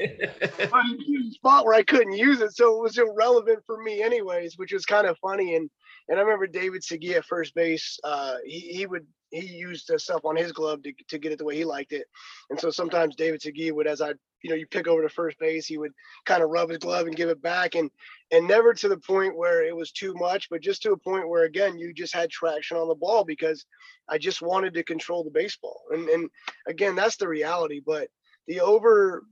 [1.32, 4.86] spot where I couldn't use it, so it was irrelevant for me, anyways, which was
[4.86, 5.56] kind of funny.
[5.56, 5.70] And
[6.10, 8.00] and I remember David Segui at first base.
[8.04, 11.38] Uh, he he would he used the stuff on his glove to, to get it
[11.38, 12.08] the way he liked it.
[12.50, 15.40] And so sometimes David Segui would, as I, you know, you pick over to first
[15.40, 15.92] base, he would
[16.26, 17.76] kind of rub his glove and give it back.
[17.76, 17.90] And,
[18.32, 21.28] and never to the point where it was too much, but just to a point
[21.28, 23.66] where, again, you just had traction on the ball because
[24.08, 25.82] I just wanted to control the baseball.
[25.92, 26.30] And, and
[26.68, 28.08] again, that's the reality, but
[28.48, 29.24] the over,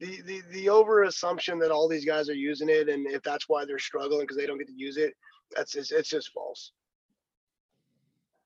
[0.00, 2.88] the, the, the over assumption that all these guys are using it.
[2.88, 5.14] And if that's why they're struggling because they don't get to use it,
[5.54, 6.72] that's it's just false.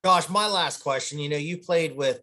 [0.05, 1.19] Josh, my last question.
[1.19, 2.23] You know, you played with,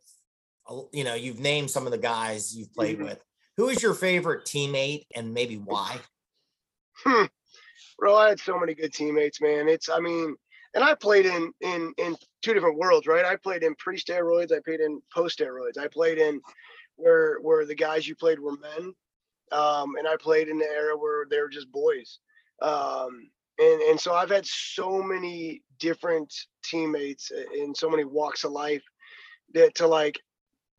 [0.92, 3.06] you know, you've named some of the guys you've played mm-hmm.
[3.06, 3.24] with.
[3.58, 5.98] Who is your favorite teammate and maybe why?
[7.04, 7.26] Hmm.
[8.00, 9.68] Bro, I had so many good teammates, man.
[9.68, 10.36] It's, I mean,
[10.74, 13.26] and I played in in in two different worlds, right?
[13.26, 15.78] I played in pre-steroids, I played in post-steroids.
[15.80, 16.40] I played in
[16.96, 18.94] where where the guys you played were men,
[19.52, 22.20] um, and I played in the era where they were just boys.
[22.62, 23.30] Um,
[23.60, 28.84] and and so I've had so many different teammates in so many walks of life
[29.54, 30.20] that to like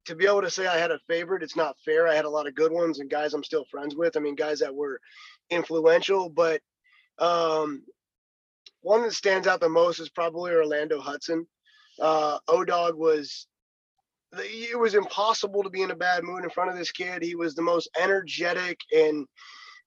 [0.07, 2.09] to be able to say I had a favorite, it's not fair.
[2.09, 4.17] I had a lot of good ones and guys I'm still friends with.
[4.17, 5.01] I mean, guys that were
[5.51, 6.62] influential, but
[7.19, 7.85] um,
[8.81, 11.47] one that stands out the most is probably Orlando Hudson.
[12.01, 13.47] Uh, O-Dog was
[14.33, 17.23] it was impossible to be in a bad mood in front of this kid.
[17.23, 19.27] He was the most energetic and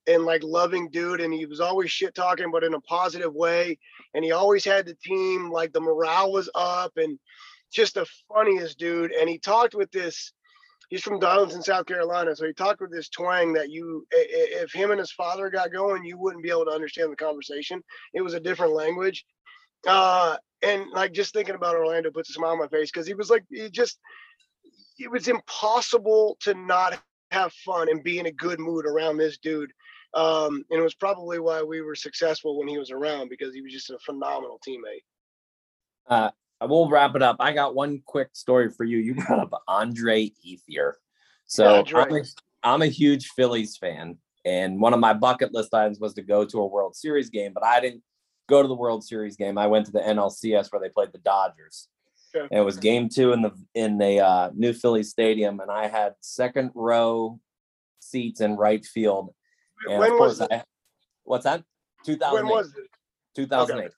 [0.08, 3.78] and like loving dude, and he was always shit talking, but in a positive way.
[4.14, 7.20] And he always had the team like the morale was up, and
[7.72, 9.12] just the funniest dude.
[9.12, 10.34] And he talked with this.
[10.90, 14.92] He's from Donaldson South Carolina, so he talked with this twang that you, if him
[14.92, 17.82] and his father got going, you wouldn't be able to understand the conversation.
[18.14, 19.24] It was a different language.
[19.88, 23.14] Uh, and like just thinking about Orlando puts a smile on my face because he
[23.14, 24.00] was like, he just
[25.00, 29.38] it was impossible to not have fun and be in a good mood around this
[29.38, 29.72] dude.
[30.14, 33.62] Um, and it was probably why we were successful when he was around because he
[33.62, 35.04] was just a phenomenal teammate.
[36.08, 37.38] Uh, I will wrap it up.
[37.40, 38.98] I got one quick story for you.
[38.98, 40.94] You brought up Andre Ethier.
[41.46, 42.24] So I'm, a,
[42.64, 46.46] I'm a huge Phillies fan, and one of my bucket list items was to go
[46.46, 48.04] to a World Series game, but I didn't
[48.48, 49.58] go to the World Series game.
[49.58, 51.90] I went to the NLCS where they played the Dodgers.
[52.34, 55.88] And it was game two in the in the uh, new Philly Stadium, and I
[55.88, 57.40] had second row
[58.00, 59.34] seats in right field.
[59.88, 60.64] And when was I,
[61.24, 61.64] what's that?
[62.06, 62.44] 2008.
[62.44, 62.90] When was it?
[63.36, 63.86] 2008.
[63.86, 63.94] Okay.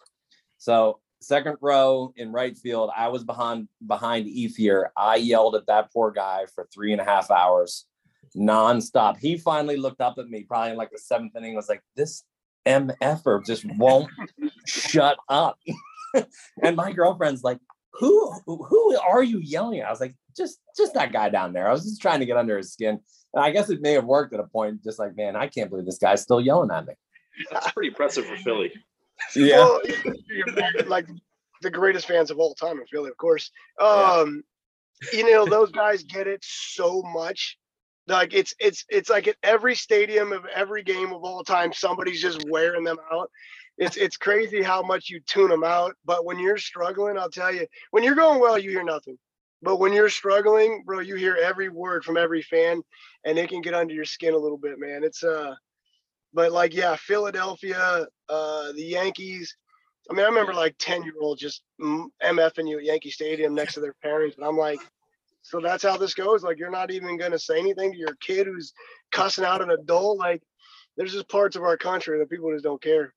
[0.58, 2.92] So second row in right field.
[2.96, 4.88] I was behind behind Ethier.
[4.96, 7.86] I yelled at that poor guy for three and a half hours,
[8.36, 9.18] nonstop.
[9.18, 12.24] He finally looked up at me, probably in like the seventh inning, was like, "This
[12.66, 14.10] mf'er just won't
[14.66, 15.58] shut up."
[16.64, 17.60] and my girlfriend's like,
[17.94, 19.88] who who are you yelling at?
[19.88, 21.68] I was like, just just that guy down there.
[21.68, 23.00] I was just trying to get under his skin.
[23.34, 25.70] And I guess it may have worked at a point, just like, man, I can't
[25.70, 26.94] believe this guy's still yelling at me.
[27.52, 28.72] That's pretty impressive for Philly.
[29.36, 29.58] Yeah.
[29.58, 29.82] Well,
[30.88, 31.08] like
[31.62, 33.52] the greatest fans of all time in Philly, of course.
[33.80, 34.44] Um,
[35.12, 35.20] yeah.
[35.20, 37.58] you know, those guys get it so much.
[38.08, 42.22] Like it's it's it's like at every stadium of every game of all time, somebody's
[42.22, 43.32] just wearing them out
[43.78, 45.96] it's it's crazy how much you tune them out.
[46.06, 49.18] But when you're struggling, I'll tell you, when you're going well, you hear nothing.
[49.62, 52.82] But when you're struggling, bro, you hear every word from every fan,
[53.24, 55.04] and it can get under your skin a little bit, man.
[55.04, 55.56] It's uh,
[56.34, 59.56] but like yeah, Philadelphia, uh, the Yankees.
[60.10, 63.76] I mean, I remember like ten year old just mfing you at Yankee Stadium next
[63.76, 64.80] to their parents, and I'm like,
[65.42, 66.44] so that's how this goes.
[66.44, 68.74] Like you're not even gonna say anything to your kid who's
[69.12, 70.18] cussing out an adult.
[70.20, 70.44] Like
[70.98, 73.14] there's just parts of our country that people just don't care.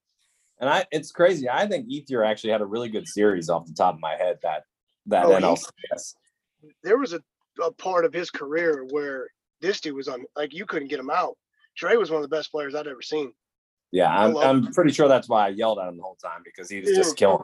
[0.61, 1.49] And I, it's crazy.
[1.49, 4.38] I think Ethier actually had a really good series off the top of my head.
[4.42, 4.62] That
[5.07, 6.14] that oh, NLCS.
[6.62, 7.21] He, there was a,
[7.62, 9.29] a part of his career where
[9.61, 11.37] this dude was on like you couldn't get him out.
[11.77, 13.33] Trey was one of the best players I'd ever seen.
[13.92, 16.69] Yeah, I'm, I'm pretty sure that's why I yelled at him the whole time because
[16.69, 16.97] he was yeah.
[16.97, 17.42] just killing.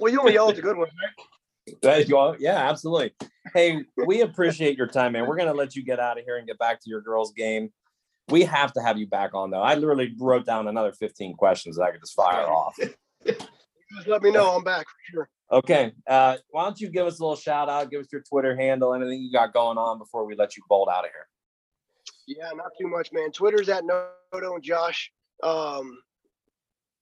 [0.00, 1.26] Well, you only yelled at the good ones, right?
[1.80, 2.34] There you go.
[2.40, 3.14] Yeah, absolutely.
[3.54, 5.28] Hey, we appreciate your time, man.
[5.28, 7.72] We're gonna let you get out of here and get back to your girls' game.
[8.28, 9.62] We have to have you back on though.
[9.62, 12.76] I literally wrote down another 15 questions that I could just fire off.
[13.26, 14.56] just let me know.
[14.56, 15.28] I'm back for sure.
[15.50, 15.92] Okay.
[16.06, 18.94] Uh, why don't you give us a little shout out, give us your Twitter handle,
[18.94, 21.26] anything you got going on before we let you bolt out of here?
[22.26, 23.32] Yeah, not too much, man.
[23.32, 25.12] Twitter's at Noto and Josh.
[25.42, 25.98] Um,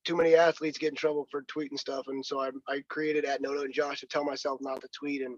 [0.04, 3.42] too many athletes get in trouble for tweeting stuff, and so I, I created at
[3.42, 5.37] Noto and Josh to tell myself not to tweet, and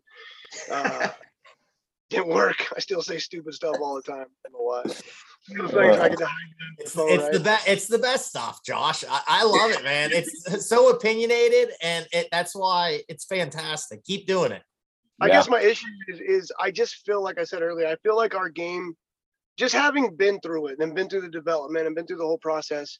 [0.70, 1.08] uh,
[2.10, 2.72] didn't work.
[2.74, 4.26] I still say stupid stuff all the time.
[4.46, 4.82] I don't know why.
[5.48, 7.68] It's, it's the best.
[7.68, 9.04] It's the best stuff, Josh.
[9.08, 10.10] I, I love it, man.
[10.12, 14.04] It's so opinionated, and it, that's why it's fantastic.
[14.04, 14.62] Keep doing it.
[15.20, 15.34] I yeah.
[15.34, 17.86] guess my issue is, is I just feel like I said earlier.
[17.86, 18.96] I feel like our game,
[19.56, 22.38] just having been through it and been through the development and been through the whole
[22.38, 22.98] process,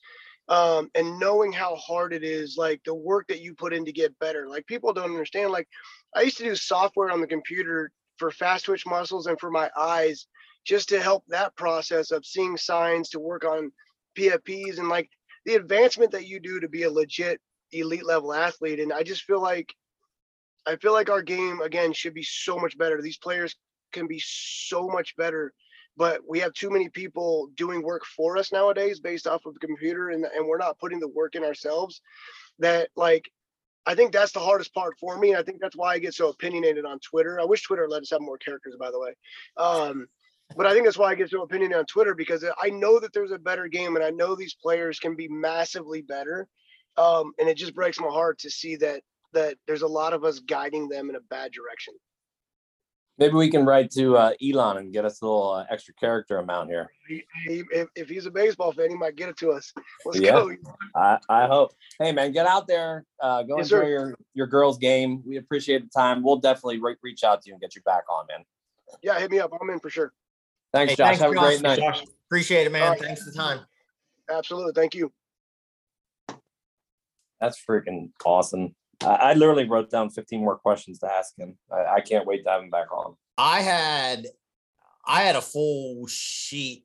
[0.49, 3.93] um, and knowing how hard it is, like the work that you put in to
[3.93, 4.49] get better.
[4.49, 5.53] Like people don't understand.
[5.53, 5.69] Like
[6.15, 9.71] I used to do software on the computer for fast twitch muscles and for my
[9.77, 10.27] eyes
[10.65, 13.73] just to help that process of seeing signs to work on
[14.17, 15.09] PFPs and like
[15.45, 17.41] the advancement that you do to be a legit
[17.73, 18.81] elite level athlete.
[18.81, 19.75] And I just feel like
[20.67, 23.03] I feel like our game again should be so much better.
[23.03, 23.57] These players
[23.93, 25.53] can be so much better,
[25.97, 29.67] but we have too many people doing work for us nowadays based off of the
[29.67, 32.01] computer and, and we're not putting the work in ourselves
[32.59, 33.29] that like
[33.85, 35.31] I think that's the hardest part for me.
[35.31, 37.41] And I think that's why I get so opinionated on Twitter.
[37.41, 39.15] I wish Twitter let us have more characters, by the way.
[39.57, 40.07] Um,
[40.57, 43.13] but I think that's why I get so opinion on Twitter because I know that
[43.13, 46.49] there's a better game and I know these players can be massively better.
[46.97, 49.03] Um, and it just breaks my heart to see that
[49.33, 51.95] that there's a lot of us guiding them in a bad direction.
[53.19, 56.39] Maybe we can write to uh, Elon and get us a little uh, extra character
[56.39, 56.91] amount here.
[57.07, 59.73] He, he, if, if, he's a baseball fan, he might get it to us.
[60.07, 60.51] Let's yeah, go.
[60.97, 61.73] I, I hope.
[61.99, 63.05] Hey, man, get out there.
[63.21, 63.89] Uh, go yes, enjoy sir.
[63.89, 65.23] your, your girls' game.
[65.27, 66.23] We appreciate the time.
[66.23, 68.45] We'll definitely re- reach out to you and get you back on, man.
[69.03, 69.53] Yeah, hit me up.
[69.61, 70.13] I'm in for sure.
[70.73, 71.07] Thanks, Hey, Josh.
[71.09, 71.79] thanks, Have a great night.
[71.79, 72.83] Josh, Appreciate it, man.
[72.85, 73.01] All right.
[73.01, 73.61] Thanks for the time.
[74.31, 74.73] Absolutely.
[74.73, 75.13] Thank you.
[77.41, 78.75] That's freaking awesome.
[79.03, 81.59] I, I literally wrote down 15 more questions to ask him.
[81.71, 83.17] I, I can't wait to have him back on.
[83.37, 84.27] I had
[85.05, 86.85] I had a full sheet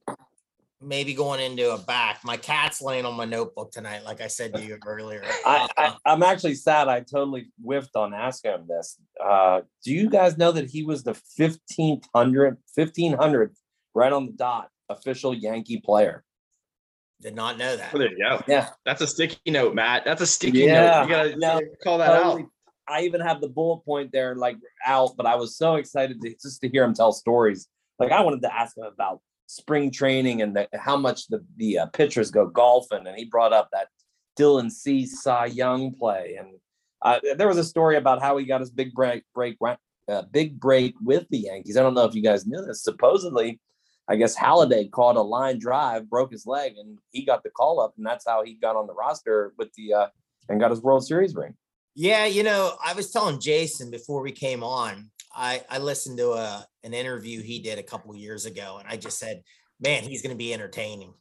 [0.81, 2.23] maybe going into a back.
[2.23, 5.23] My cat's laying on my notebook tonight, like I said to you earlier.
[5.45, 6.88] I, Uh, I, I'm actually sad.
[6.88, 8.97] I totally whiffed on asking him this.
[9.23, 13.55] Uh, do you guys know that he was the 1500, 1500th,
[13.97, 16.23] right on the dot, official Yankee player?
[17.21, 17.89] did not know that.
[17.93, 18.41] oh, there you go.
[18.47, 18.69] Yeah.
[18.85, 20.05] That's a sticky note, Matt.
[20.05, 21.03] That's a sticky Yeah, note.
[21.03, 22.43] You gotta, no, you gotta call that Totally.
[22.43, 22.49] out.
[22.87, 26.29] I even have the bullet point there, like out, but I was so excited to
[26.41, 27.67] just to hear him tell stories.
[27.99, 31.79] Like I wanted to ask him about spring training and the, how much the the
[31.79, 33.87] uh, pitchers go golfing, and he brought up that
[34.39, 35.05] Dylan C.
[35.05, 36.49] Cy Young play, and
[37.01, 39.57] uh, there was a story about how he got his big break break
[40.07, 41.75] uh, big break with the Yankees.
[41.75, 42.83] I don't know if you guys knew this.
[42.83, 43.59] Supposedly,
[44.09, 47.79] I guess Halladay caught a line drive, broke his leg, and he got the call
[47.79, 50.07] up, and that's how he got on the roster with the uh,
[50.49, 51.55] and got his World Series ring.
[51.93, 56.31] Yeah, you know, I was telling Jason before we came on, I, I listened to
[56.31, 59.43] a an interview he did a couple years ago, and I just said,
[59.81, 61.13] man, he's gonna be entertaining.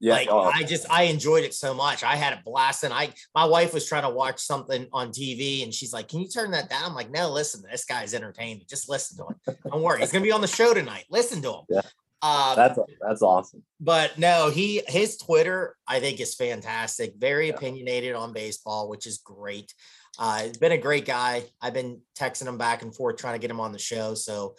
[0.00, 2.02] Yeah, like oh, I just I enjoyed it so much.
[2.02, 5.62] I had a blast, and I my wife was trying to watch something on TV,
[5.62, 8.64] and she's like, "Can you turn that down?" I'm like, "No, listen, this guy's entertaining.
[8.68, 9.58] Just listen to him.
[9.70, 11.04] Don't worry, he's gonna be on the show tonight.
[11.08, 11.82] Listen to him." Yeah.
[12.22, 13.62] Uh, that's that's awesome.
[13.80, 17.14] but no, he his Twitter I think is fantastic.
[17.18, 17.54] Very Yeah.
[17.54, 19.74] opinionated on baseball, which is great.
[20.18, 21.44] Uh, he's been a great guy.
[21.60, 24.14] I've been texting him back and forth trying to get him on the show.
[24.14, 24.54] So,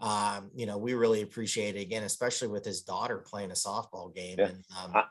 [0.00, 4.14] um, you know, we really appreciate it again, especially with his daughter playing a softball
[4.14, 4.36] game.
[4.38, 4.46] Yeah.
[4.48, 5.04] And um, I-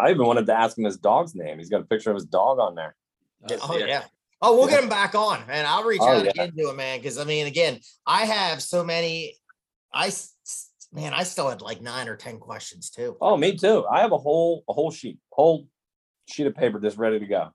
[0.00, 1.58] I even wanted to ask him his dog's name.
[1.58, 2.96] He's got a picture of his dog on there.
[3.62, 4.02] oh yeah.
[4.40, 6.30] Oh, we'll get him back on, and I'll reach Oh, out yeah.
[6.30, 6.98] again to him, man.
[6.98, 9.36] Because I mean, again, I have so many.
[9.94, 13.16] I s- s- man, I still had like nine or ten questions too.
[13.20, 13.84] Oh, me too.
[13.90, 15.66] I have a whole a whole sheet, whole
[16.26, 17.50] sheet of paper just ready to go.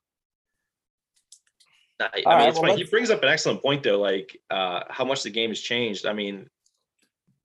[1.99, 2.83] I, I mean, right, it's well, funny.
[2.83, 6.05] He brings up an excellent point, though, like uh, how much the game has changed.
[6.05, 6.47] I mean,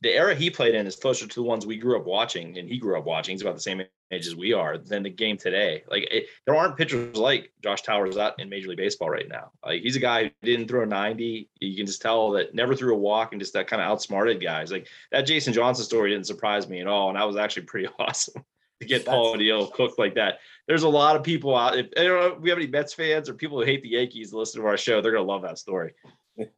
[0.03, 2.69] the era he played in is closer to the ones we grew up watching, and
[2.69, 3.35] he grew up watching.
[3.35, 5.85] He's about the same age as we are than the game today.
[5.89, 9.53] Like, it, there aren't pitchers like Josh Towers out in Major League Baseball right now.
[9.65, 11.49] Like, he's a guy who didn't throw a 90.
[11.61, 14.43] You can just tell that never threw a walk and just that kind of outsmarted
[14.43, 14.73] guys.
[14.73, 17.09] Like, that Jason Johnson story didn't surprise me at all.
[17.09, 18.45] And that was actually pretty awesome
[18.81, 20.41] to get Paul O'Neill cooked like that.
[20.67, 21.79] There's a lot of people out.
[21.79, 23.91] If, I don't know if we have any Mets fans or people who hate the
[23.91, 25.95] Yankees to listen to our show, they're gonna love that story.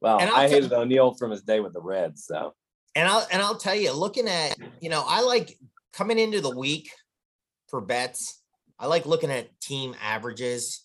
[0.00, 2.24] Well, And I'll I hated O'Neill from his day with the Reds.
[2.24, 2.54] So
[2.94, 5.58] And I'll and I'll tell you, looking at you know, I like
[5.92, 6.90] coming into the week
[7.68, 8.42] for bets.
[8.78, 10.84] I like looking at team averages,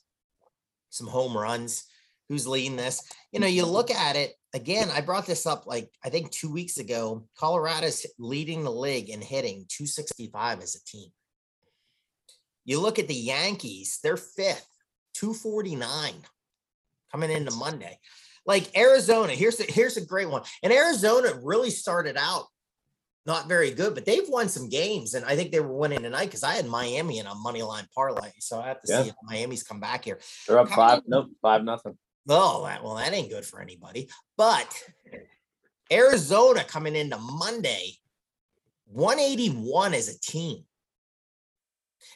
[0.89, 1.85] some home runs,
[2.29, 3.01] who's leading this.
[3.31, 4.89] You know, you look at it again.
[4.93, 7.27] I brought this up like I think two weeks ago.
[7.37, 11.09] Colorado's leading the league in hitting 265 as a team.
[12.65, 14.67] You look at the Yankees, they're fifth,
[15.15, 16.13] 249
[17.11, 17.97] coming into Monday.
[18.47, 20.41] Like Arizona, here's the, here's a great one.
[20.63, 22.45] And Arizona really started out
[23.25, 26.27] not very good, but they've won some games, and I think they were winning tonight
[26.27, 28.31] because I had Miami in a money line parlay.
[28.39, 29.03] So I have to Yeah.
[29.03, 30.21] see if Miami's come back here.
[30.47, 30.99] they're up five.
[30.99, 31.97] in- Nope, five nothing.
[32.29, 34.09] Oh, that, well, that ain't good for anybody.
[34.37, 34.73] But
[35.91, 37.97] Arizona coming into Monday,
[38.85, 40.63] 181 as a team.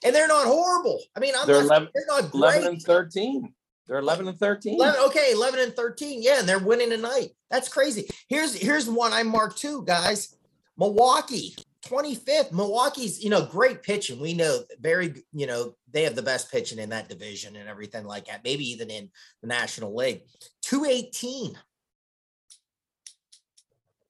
[0.05, 1.01] And they're not horrible.
[1.15, 3.53] I mean, I'm They're not, 11 they're not Eleven and thirteen.
[3.91, 4.75] They're eleven and thirteen.
[4.75, 6.23] 11, okay, 11 and 13.
[6.23, 7.31] Yeah, and they're winning tonight.
[7.49, 8.07] That's crazy.
[8.29, 10.37] Here's here's one I marked too, guys.
[10.77, 12.53] Milwaukee, 25th.
[12.53, 14.21] Milwaukee's, you know, great pitching.
[14.21, 18.05] We know very, you know, they have the best pitching in that division and everything
[18.05, 19.09] like that, maybe even in
[19.41, 20.21] the National League.
[20.61, 21.57] 218.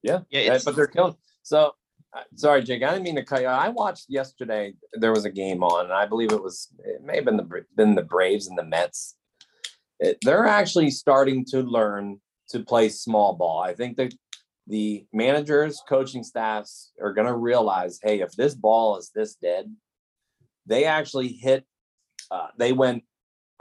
[0.03, 1.15] Yeah, Yeah, yeah, but they're killing.
[1.41, 1.71] So,
[2.15, 2.83] uh, sorry, Jake.
[2.83, 3.47] I didn't mean to cut you.
[3.47, 4.75] I watched yesterday.
[4.93, 7.43] There was a game on, and I believe it was it may have been the
[7.43, 9.15] Bra- been the Braves and the Mets.
[10.21, 13.61] They're actually starting to learn to play small ball.
[13.61, 14.13] I think that
[14.67, 19.73] the managers, coaching staffs are going to realize, hey, if this ball is this dead,
[20.65, 21.65] they actually hit.
[22.29, 23.03] Uh, they went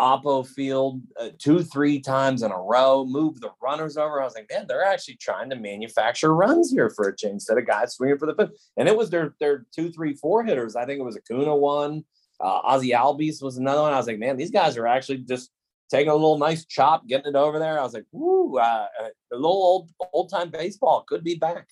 [0.00, 4.20] Oppo Field uh, two, three times in a row, moved the runners over.
[4.20, 7.58] I was like, man, they're actually trying to manufacture runs here for a change instead
[7.58, 8.52] of guys swinging for the fifth.
[8.76, 10.76] And it was their their two, three, four hitters.
[10.76, 12.04] I think it was Acuna one,
[12.40, 13.92] uh, Ozzie Albies was another one.
[13.92, 15.50] I was like, man, these guys are actually just
[15.90, 17.78] taking a little nice chop, getting it over there.
[17.78, 18.86] I was like, woo, uh,
[19.32, 21.68] a little old old time baseball could be back.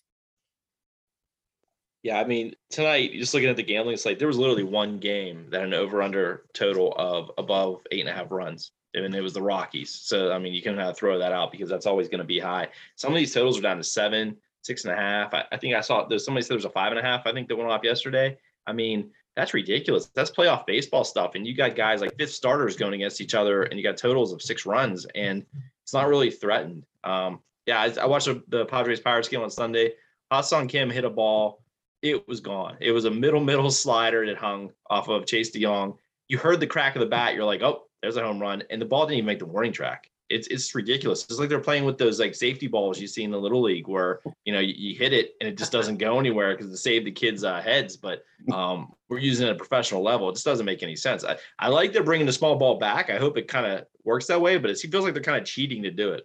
[2.02, 5.46] Yeah, I mean, tonight, just looking at the gambling slate, there was literally one game
[5.50, 8.72] that an over under total of above eight and a half runs.
[8.94, 9.90] And it was the Rockies.
[9.90, 12.68] So, I mean, you can throw that out because that's always going to be high.
[12.96, 15.34] Some of these totals are down to seven, six and a half.
[15.34, 17.26] I, I think I saw there's somebody said there's a five and a half.
[17.26, 18.38] I think that went off yesterday.
[18.66, 20.06] I mean, that's ridiculous.
[20.06, 21.36] That's playoff baseball stuff.
[21.36, 24.32] And you got guys like fifth starters going against each other, and you got totals
[24.32, 25.46] of six runs, and
[25.84, 26.84] it's not really threatened.
[27.04, 29.92] Um, yeah, I, I watched the, the Padres Pirates game on Sunday.
[30.32, 31.62] Ha-Seong Kim hit a ball.
[32.02, 32.78] It was gone.
[32.80, 35.96] It was a middle middle slider that hung off of Chase De Jong.
[36.26, 37.36] You heard the crack of the bat.
[37.36, 39.72] You're like, oh, there's a home run, and the ball didn't even make the warning
[39.72, 40.10] track.
[40.28, 41.24] It's it's ridiculous.
[41.24, 43.88] It's like they're playing with those like safety balls you see in the little league,
[43.88, 46.76] where you know you, you hit it and it just doesn't go anywhere because it
[46.76, 47.96] saved the kids' uh, heads.
[47.96, 50.28] But um, we're using it at a professional level.
[50.28, 51.24] It just doesn't make any sense.
[51.24, 53.10] I, I like they're bringing the small ball back.
[53.10, 55.46] I hope it kind of works that way, but it feels like they're kind of
[55.46, 56.24] cheating to do it.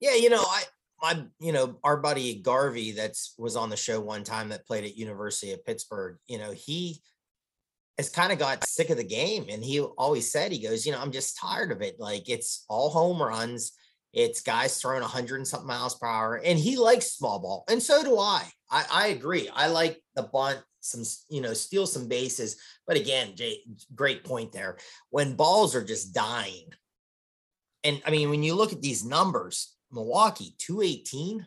[0.00, 0.62] Yeah, you know, I
[1.00, 4.84] my you know our buddy Garvey that's was on the show one time that played
[4.84, 6.18] at University of Pittsburgh.
[6.26, 7.00] You know, he
[7.98, 9.46] has kind of got sick of the game.
[9.50, 11.96] And he always said, he goes, you know, I'm just tired of it.
[11.98, 13.72] Like it's all home runs.
[14.12, 16.40] It's guys throwing 100 and something miles per hour.
[16.42, 17.64] And he likes small ball.
[17.68, 18.44] And so do I.
[18.70, 19.50] I, I agree.
[19.52, 22.56] I like the bunt, some, you know, steal some bases.
[22.86, 23.58] But again, Jay,
[23.94, 24.78] great point there.
[25.10, 26.70] When balls are just dying.
[27.84, 31.44] And I mean, when you look at these numbers, Milwaukee 218,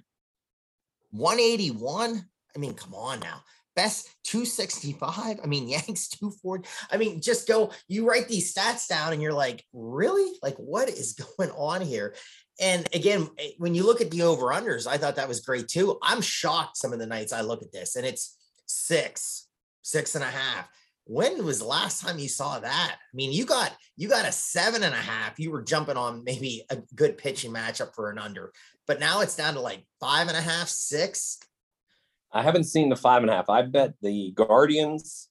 [1.12, 2.26] 181.
[2.56, 3.42] I mean, come on now.
[3.76, 5.40] Best 265.
[5.44, 6.68] I mean, Yanks 240.
[6.92, 10.32] I mean, just go, you write these stats down and you're like, really?
[10.42, 12.16] Like, what is going on here?
[12.60, 15.68] And again, eh, when you look at the over unders, I thought that was great
[15.68, 15.98] too.
[16.02, 19.48] I'm shocked some of the nights I look at this and it's six,
[19.82, 20.70] six and a half.
[21.06, 22.96] When was the last time you saw that?
[22.96, 25.40] I mean, you got you got a seven and a half.
[25.40, 28.54] You were jumping on maybe a good pitching matchup for an under,
[28.88, 31.40] but now it's down to like five and a half, six.
[32.34, 33.50] I haven't seen the five and a half.
[33.50, 35.30] I bet the Guardians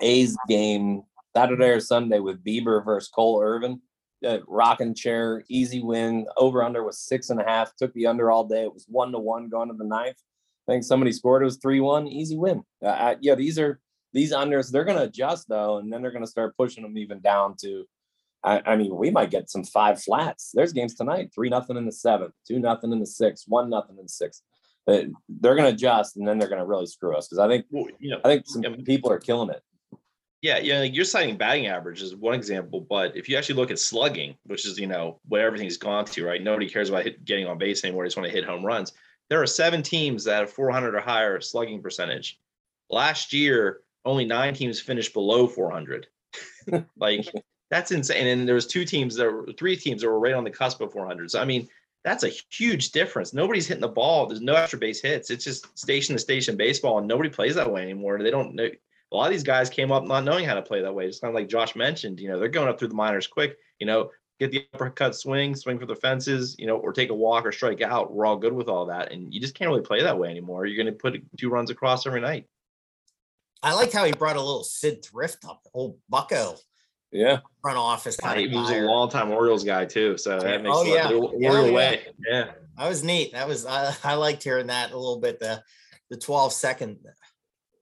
[0.00, 1.02] A's game
[1.34, 3.80] Saturday or Sunday with Bieber versus Cole Irvin.
[4.26, 6.26] Uh, rocking chair, easy win.
[6.36, 7.74] Over under was six and a half.
[7.76, 8.62] Took the under all day.
[8.62, 10.16] It was one to one going to the ninth.
[10.68, 11.42] I think somebody scored.
[11.42, 12.08] It was three one.
[12.08, 12.64] Easy win.
[12.84, 13.80] Uh, yeah, these are
[14.12, 14.70] these unders.
[14.70, 17.54] They're going to adjust though, and then they're going to start pushing them even down
[17.62, 17.84] to.
[18.44, 20.52] I, I mean, we might get some five flats.
[20.54, 21.30] There's games tonight.
[21.34, 22.34] Three nothing in the seventh.
[22.46, 23.44] Two nothing in the sixth.
[23.46, 24.42] One nothing in the sixth
[24.88, 27.66] they're going to adjust and then they're going to really screw us because I think
[27.70, 29.62] well, you know I think some yeah, people are killing it.
[30.40, 33.72] Yeah, yeah, like you're citing batting average is one example, but if you actually look
[33.72, 36.42] at slugging, which is you know where everything's gone to, right?
[36.42, 38.92] Nobody cares about hit, getting on base anymore; they just want to hit home runs.
[39.30, 42.38] There are seven teams that have 400 or higher slugging percentage.
[42.88, 46.06] Last year, only nine teams finished below 400.
[46.96, 47.30] like
[47.70, 48.26] that's insane.
[48.26, 50.80] And there was two teams that were three teams that were right on the cusp
[50.80, 51.30] of 400.
[51.30, 51.68] So I mean,
[52.04, 53.34] that's a huge difference.
[53.34, 54.26] Nobody's hitting the ball.
[54.26, 55.30] There's no extra base hits.
[55.30, 58.18] It's just station to station baseball, and nobody plays that way anymore.
[58.22, 58.68] They don't know.
[59.10, 61.06] A lot of these guys came up not knowing how to play that way.
[61.06, 62.20] It's kind of like Josh mentioned.
[62.20, 63.56] You know, they're going up through the minors quick.
[63.80, 66.54] You know, get the uppercut swing, swing for the fences.
[66.58, 68.12] You know, or take a walk or strike out.
[68.12, 70.66] We're all good with all that, and you just can't really play that way anymore.
[70.66, 72.46] You're going to put two runs across every night.
[73.62, 76.56] I like how he brought a little Sid Thrift up, old Bucko.
[77.10, 77.40] Yeah.
[77.62, 78.50] Front office kind of.
[78.50, 81.10] He was a long time Orioles guy too, so that makes oh, yeah.
[81.38, 81.72] yeah, yeah.
[81.72, 82.06] way.
[82.28, 82.50] Yeah.
[82.76, 83.32] That was neat.
[83.32, 85.40] That was I, I liked hearing that a little bit.
[85.40, 85.62] The
[86.10, 86.98] the 12 second,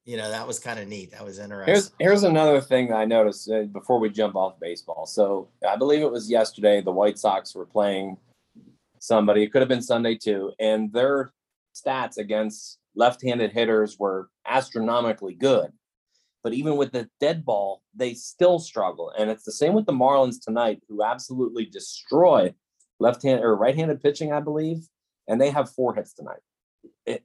[0.04, 1.12] you know, that was kind of neat.
[1.12, 1.74] That was interesting.
[1.74, 5.06] Here's here's another thing I noticed uh, before we jump off baseball.
[5.06, 6.80] So I believe it was yesterday.
[6.80, 8.16] The White Sox were playing
[9.00, 9.42] somebody.
[9.42, 11.32] It could have been Sunday too, and their
[11.74, 15.70] stats against left-handed hitters were astronomically good.
[16.46, 19.12] But even with the dead ball, they still struggle.
[19.18, 22.54] And it's the same with the Marlins tonight, who absolutely destroy
[23.00, 24.86] left hand or right handed pitching, I believe.
[25.26, 26.38] And they have four hits tonight.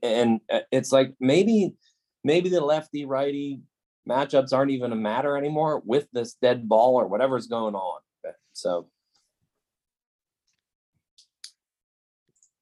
[0.01, 1.75] And uh, it's like maybe,
[2.23, 3.61] maybe the lefty righty
[4.09, 8.01] matchups aren't even a matter anymore with this dead ball or whatever's going on.
[8.53, 8.89] So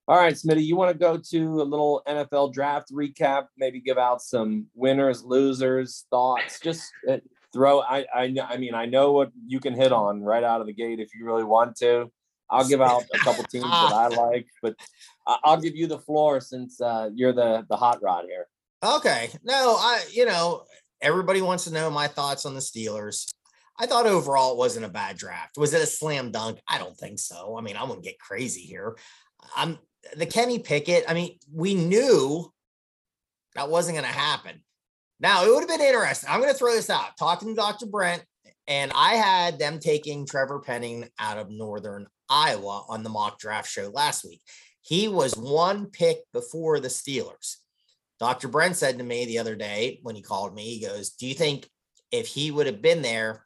[0.09, 3.45] All right, Smitty, you want to go to a little NFL draft recap?
[3.59, 6.59] Maybe give out some winners, losers, thoughts.
[6.59, 7.17] Just uh,
[7.53, 7.81] throw.
[7.81, 10.73] I I I mean, I know what you can hit on right out of the
[10.73, 12.11] gate if you really want to.
[12.49, 14.75] I'll give out a couple teams that I like, but
[15.27, 18.47] I'll give you the floor since uh, you're the the hot rod here.
[18.83, 19.29] Okay.
[19.43, 20.63] No, I you know
[21.01, 23.31] everybody wants to know my thoughts on the Steelers.
[23.77, 25.59] I thought overall it wasn't a bad draft.
[25.59, 26.61] Was it a slam dunk?
[26.67, 27.55] I don't think so.
[27.59, 28.97] I mean, I wouldn't get crazy here.
[29.55, 29.77] I'm
[30.15, 32.51] the Kenny Pickett, I mean, we knew
[33.55, 34.63] that wasn't going to happen.
[35.19, 36.29] Now, it would have been interesting.
[36.31, 37.17] I'm going to throw this out.
[37.17, 37.87] Talking to Dr.
[37.87, 38.23] Brent,
[38.67, 43.69] and I had them taking Trevor Penning out of Northern Iowa on the mock draft
[43.69, 44.41] show last week.
[44.81, 47.57] He was one pick before the Steelers.
[48.19, 48.47] Dr.
[48.47, 51.33] Brent said to me the other day when he called me, he goes, Do you
[51.33, 51.67] think
[52.11, 53.43] if he would have been there,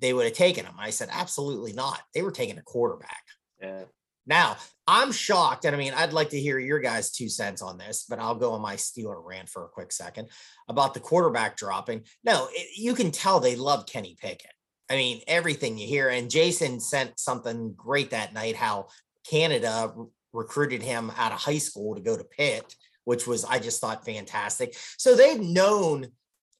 [0.00, 0.74] they would have taken him?
[0.78, 2.00] I said, Absolutely not.
[2.14, 3.22] They were taking a quarterback.
[3.60, 3.84] Yeah.
[4.26, 5.64] Now, I'm shocked.
[5.64, 8.34] And I mean, I'd like to hear your guys' two cents on this, but I'll
[8.34, 10.28] go on my Steeler rant for a quick second
[10.68, 12.02] about the quarterback dropping.
[12.24, 14.50] No, it, you can tell they love Kenny Pickett.
[14.90, 16.08] I mean, everything you hear.
[16.08, 18.88] And Jason sent something great that night how
[19.30, 22.74] Canada re- recruited him out of high school to go to Pitt,
[23.04, 24.76] which was, I just thought fantastic.
[24.98, 26.08] So they've known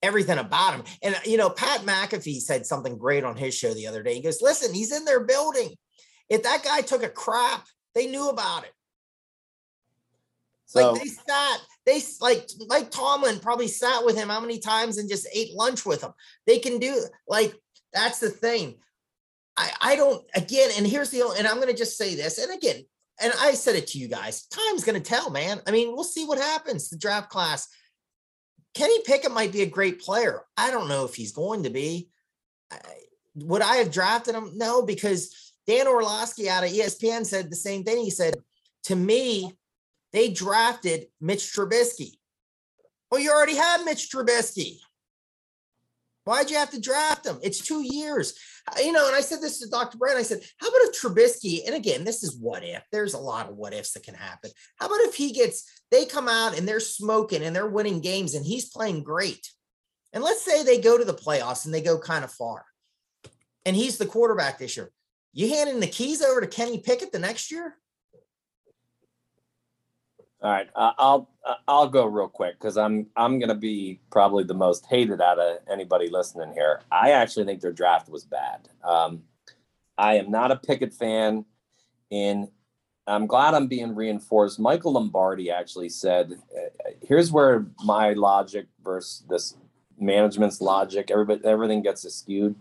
[0.03, 0.85] everything about him.
[1.03, 4.15] And, you know, Pat McAfee said something great on his show the other day.
[4.15, 5.75] He goes, listen, he's in their building.
[6.29, 8.73] If that guy took a crap, they knew about it.
[10.67, 14.97] So like they sat, they like like Tomlin probably sat with him how many times
[14.97, 16.13] and just ate lunch with him.
[16.47, 17.55] They can do like
[17.93, 18.77] that's the thing.
[19.57, 22.85] I I don't again, and here's the and I'm gonna just say this, and again,
[23.21, 24.47] and I said it to you guys.
[24.47, 25.61] Time's gonna tell, man.
[25.67, 26.89] I mean, we'll see what happens.
[26.89, 27.69] The draft class.
[28.75, 30.45] Kenny Pickett might be a great player.
[30.57, 32.09] I don't know if he's going to be.
[32.71, 32.79] I,
[33.35, 34.53] would I have drafted him?
[34.55, 38.03] No, because Dan Orlovsky out of ESPN said the same thing.
[38.03, 38.35] He said,
[38.85, 39.53] to me,
[40.13, 42.13] they drafted Mitch Trubisky.
[43.11, 44.79] Well, you already had Mitch Trubisky.
[46.25, 47.39] Why'd you have to draft him?
[47.43, 48.35] It's two years.
[48.79, 49.99] You know, and I said this to Dr.
[49.99, 50.19] Brand.
[50.19, 53.49] I said, how about if Trubisky, and again, this is what if, there's a lot
[53.49, 54.51] of what ifs that can happen.
[54.77, 58.35] How about if he gets, they come out and they're smoking and they're winning games
[58.35, 59.51] and he's playing great.
[60.13, 62.65] And let's say they go to the playoffs and they go kind of far.
[63.67, 64.93] And he's the quarterback this year.
[65.33, 67.77] You handing the keys over to Kenny Pickett the next year?
[70.43, 71.31] All right, I'll
[71.69, 75.59] I'll go real quick because I'm I'm gonna be probably the most hated out of
[75.71, 76.81] anybody listening here.
[76.91, 78.69] I actually think their draft was bad.
[78.83, 79.23] Um,
[79.97, 81.45] I am not a Pickett fan,
[82.11, 82.49] and
[83.07, 84.59] I'm glad I'm being reinforced.
[84.59, 89.57] Michael Lombardi actually said, uh, "Here's where my logic versus this
[89.97, 91.13] management's logic.
[91.13, 92.57] Everybody everything gets skewed."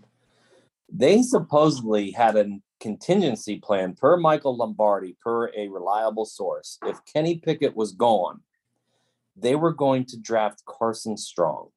[0.93, 6.77] They supposedly had a contingency plan per Michael Lombardi, per a reliable source.
[6.85, 8.41] If Kenny Pickett was gone,
[9.35, 11.69] they were going to draft Carson Strong.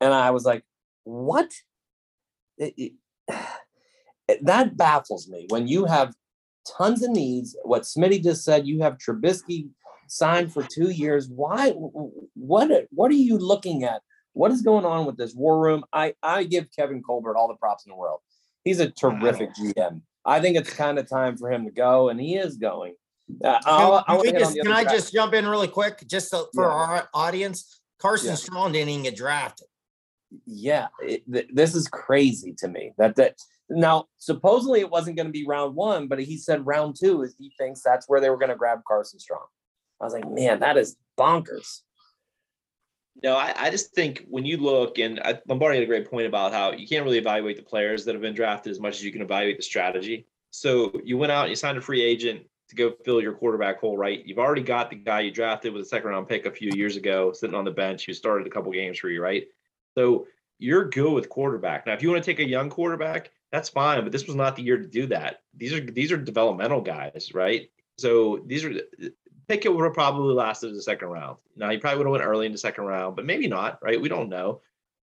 [0.00, 0.64] And I was like,
[1.04, 1.50] what?
[2.58, 2.92] It- it-
[4.42, 6.14] that baffles me when you have
[6.76, 7.56] tons of needs.
[7.62, 9.70] What Smitty just said, you have Trubisky
[10.08, 11.28] signed for two years.
[11.28, 11.70] Why?
[11.70, 12.86] What?
[12.90, 14.02] What are you looking at?
[14.36, 15.84] What is going on with this war room?
[15.94, 18.20] I I give Kevin Colbert all the props in the world.
[18.64, 20.02] He's a terrific GM.
[20.26, 22.94] I think it's kind of time for him to go, and he is going.
[23.42, 26.04] Uh, I'll, Can, I'll we hit on just- can I just jump in really quick,
[26.06, 26.70] just so, for Yeah.
[26.70, 27.80] our audience?
[27.98, 28.34] Carson Yeah.
[28.34, 29.68] Strong didn't even get drafted.
[30.44, 33.36] yeah it, th- this is crazy to me that that
[33.70, 37.34] now supposedly it wasn't going to be round one but he said round two is
[37.38, 39.46] he thinks that's where they were going to grab carson strong
[40.00, 41.82] i was like man that is bonkers
[43.22, 46.26] No, I, I just think when you look, and I, Lombardi had a great point
[46.26, 49.04] about how you can't really evaluate the players that have been drafted as much as
[49.04, 50.26] you can evaluate the strategy.
[50.50, 53.80] So you went out and you signed a free agent to go fill your quarterback
[53.80, 54.22] hole, right?
[54.26, 56.96] You've already got the guy you drafted with a second round pick a few years
[56.96, 59.46] ago sitting on the bench who started a couple games for you, right?
[59.96, 60.26] So
[60.58, 61.86] you're good with quarterback.
[61.86, 64.56] Now, if you want to take a young quarterback, that's fine, but this was not
[64.56, 65.42] the year to do that.
[65.54, 67.70] These are these are developmental guys, right?
[67.98, 68.72] So these are
[69.48, 71.36] Pickett would have probably lasted the second round.
[71.56, 74.00] Now he probably would have went early in the second round, but maybe not, right?
[74.00, 74.60] We don't know.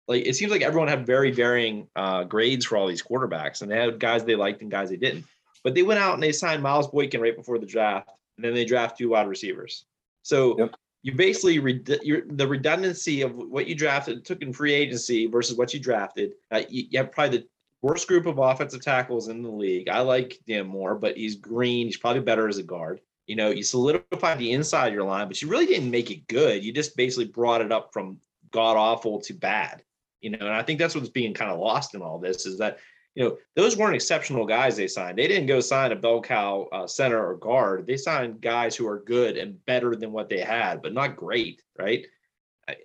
[0.08, 3.70] Like it seems like everyone had very varying uh, grades for all these quarterbacks, and
[3.70, 5.24] they had guys they liked and guys they didn't.
[5.64, 8.54] But they went out and they signed Miles Boykin right before the draft, and then
[8.54, 9.84] they draft two wide receivers.
[10.22, 10.74] So Yep.
[11.02, 11.54] you basically
[12.02, 16.32] you're, the redundancy of what you drafted took in free agency versus what you drafted.
[16.50, 17.46] Uh, you, you have probably the
[17.82, 19.88] worst group of offensive tackles in the league.
[19.88, 21.86] I like Dan Moore, but he's green.
[21.86, 23.00] He's probably better as a guard.
[23.32, 26.28] You know, you solidified the inside of your line, but you really didn't make it
[26.28, 26.62] good.
[26.62, 28.18] You just basically brought it up from
[28.50, 29.82] god awful to bad.
[30.20, 32.58] You know, and I think that's what's being kind of lost in all this is
[32.58, 32.78] that
[33.14, 35.16] you know those weren't exceptional guys they signed.
[35.16, 37.86] They didn't go sign a bell cow uh, center or guard.
[37.86, 41.62] They signed guys who are good and better than what they had, but not great,
[41.78, 42.04] right?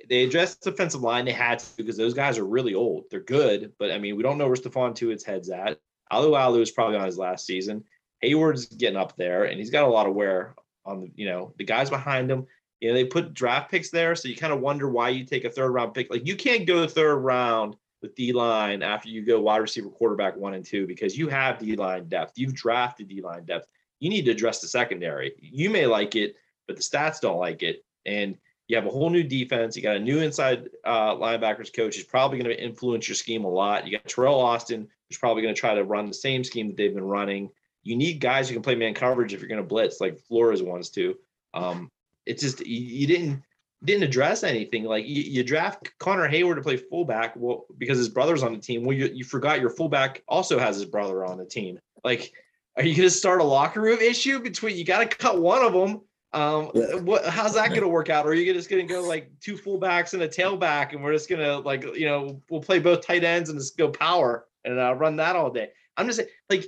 [0.08, 1.26] They addressed the defensive line.
[1.26, 3.04] They had to because those guys are really old.
[3.12, 5.78] They're good, but I mean, we don't know where Stephon Tuitt's head's at.
[6.10, 7.84] Alualu is probably on his last season.
[8.24, 10.56] Heyward's getting up there, and he's got a lot of wear
[10.86, 11.12] on the.
[11.16, 12.46] You know, the guys behind him.
[12.80, 15.46] You know, they put draft picks there, so you kind of wonder why you take
[15.46, 16.12] a third round pick.
[16.12, 20.36] Like you can't go third round with D line after you go wide receiver, quarterback
[20.36, 22.34] one and two because you have D line depth.
[22.38, 23.68] You've drafted D line depth.
[24.00, 25.34] You need to address the secondary.
[25.40, 26.36] You may like it,
[26.68, 28.38] but the stats don't like it, and
[28.68, 29.76] you have a whole new defense.
[29.76, 33.46] You got a new inside uh, linebackers coach who's probably going to influence your scheme
[33.46, 33.88] a lot.
[33.88, 36.78] You got Teryl Austin, who's probably going to try to run the same scheme that
[36.78, 37.50] they've been running.
[37.88, 40.62] You need guys who can play man coverage if you're going to blitz, like Flores
[40.62, 41.16] wants to.
[41.54, 41.90] Um,
[42.26, 43.42] it's just you, you didn't
[43.84, 44.84] didn't address anything.
[44.84, 48.60] Like you, you draft Connor Heyward to play fullback, well, because his brother's on the
[48.60, 48.84] team.
[48.84, 51.80] Well, you, you forgot your fullback also has his brother on the team.
[52.04, 52.34] Like
[52.76, 54.78] Are you going to start a locker room issue between?
[54.78, 56.02] You got to cut one of them.
[56.34, 56.96] Um, Yeah.
[56.96, 57.26] what?
[57.26, 58.26] How's that going to work out?
[58.26, 61.14] Or are you just going to go like two fullbacks and a tailback, and we're
[61.14, 64.46] just going to like you know we'll play both tight ends and just go power
[64.66, 65.70] and uh, run that all day?
[65.96, 66.66] I'm just like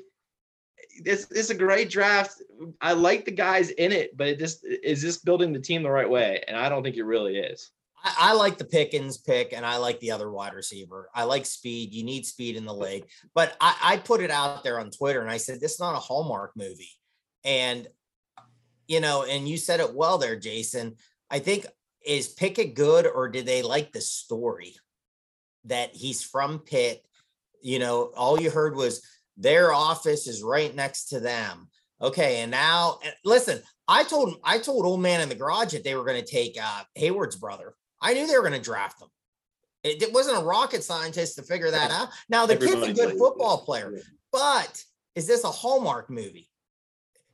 [1.05, 2.41] it's it's a great draft.
[2.81, 5.89] I like the guys in it, but it just is this building the team the
[5.89, 6.43] right way?
[6.47, 7.71] And I don't think it really is.
[8.03, 11.09] I, I like the Pickens pick, and I like the other wide receiver.
[11.13, 11.93] I like speed.
[11.93, 13.05] You need speed in the league.
[13.33, 15.95] But I, I put it out there on Twitter, and I said this is not
[15.95, 16.91] a Hallmark movie.
[17.43, 17.87] And
[18.87, 20.95] you know, and you said it well there, Jason.
[21.29, 21.67] I think
[22.05, 24.75] is Pickett good, or do they like the story
[25.65, 27.05] that he's from Pitt?
[27.61, 29.05] You know, all you heard was
[29.39, 31.69] their office is right next to them.
[32.01, 35.95] Okay, and now listen, I told I told old man in the garage that they
[35.95, 37.73] were going to take uh, Heyward's brother.
[38.01, 39.09] I knew they were going to draft him.
[39.83, 42.09] It, it wasn't a rocket scientist to figure that out.
[42.29, 43.93] Now the kid's a good football player,
[44.31, 44.83] but
[45.15, 46.49] is this a Hallmark movie?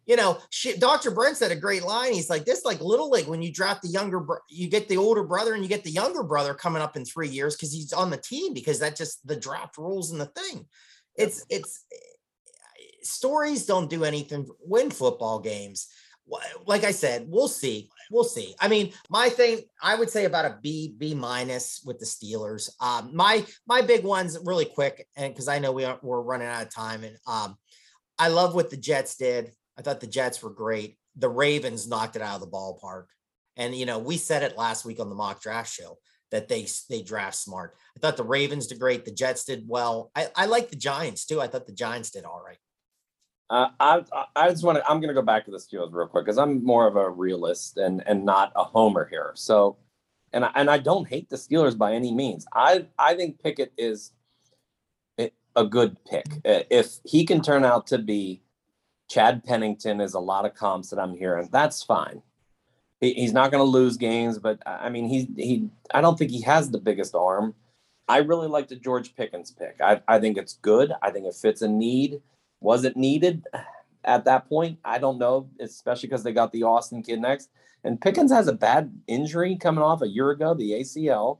[0.06, 1.10] You know, shit, Dr.
[1.10, 2.14] Brent said a great line.
[2.14, 4.97] He's like, this like little league when you draft the younger, bro- you get the
[4.97, 7.91] older brother and you get the younger brother coming up in three years because he's
[7.91, 10.68] on the team because that just the draft rules and the thing.
[11.18, 11.86] It's it's
[13.01, 14.47] stories don't do anything.
[14.66, 15.88] Win football games.
[16.66, 17.89] Like I said, we'll see.
[18.09, 18.55] We'll see.
[18.59, 22.70] I mean, my thing, I would say about a B, B minus with the Steelers.
[22.82, 26.47] Um, my my big ones really quick, and because I know we are we're running
[26.47, 27.57] out of time, and um,
[28.18, 29.51] I love what the Jets did.
[29.78, 30.97] I thought the Jets were great.
[31.16, 33.05] The Ravens knocked it out of the ballpark.
[33.57, 35.97] And you know, we said it last week on the mock draft show
[36.32, 37.76] that they they draft smart.
[37.95, 39.05] I thought the Ravens did great.
[39.05, 40.11] The Jets did well.
[40.15, 41.39] I, I like the Giants too.
[41.41, 42.57] I thought the Giants did all right.
[43.49, 44.03] Uh, I
[44.36, 44.89] I- just want to.
[44.89, 47.09] I'm going to go back to the Steelers real quick because I'm more of a
[47.09, 49.32] realist and and not a homer here.
[49.36, 49.78] So,
[50.34, 52.45] and I, and I don't hate the Steelers by any means.
[52.53, 54.13] I I think Pickett is
[55.19, 58.41] a- a good pick Uh, if he can turn out to be.
[59.07, 61.47] Chad Pennington is a lot of comps that I'm hearing.
[61.51, 62.23] That's fine.
[63.02, 65.70] He, he's not going to lose games, but I I mean, he he.
[65.93, 67.56] I don't think he has the biggest arm.
[68.08, 69.78] I really like the George Pickens pick.
[69.82, 70.93] I I think it's good.
[71.02, 72.22] I think it fits a need.
[72.62, 73.46] Was it needed
[74.04, 74.80] at that point?
[74.86, 77.50] I don't know, especially because they got the Austin kid next.
[77.84, 81.38] And Pickens has a bad injury coming off a year ago, the ACL,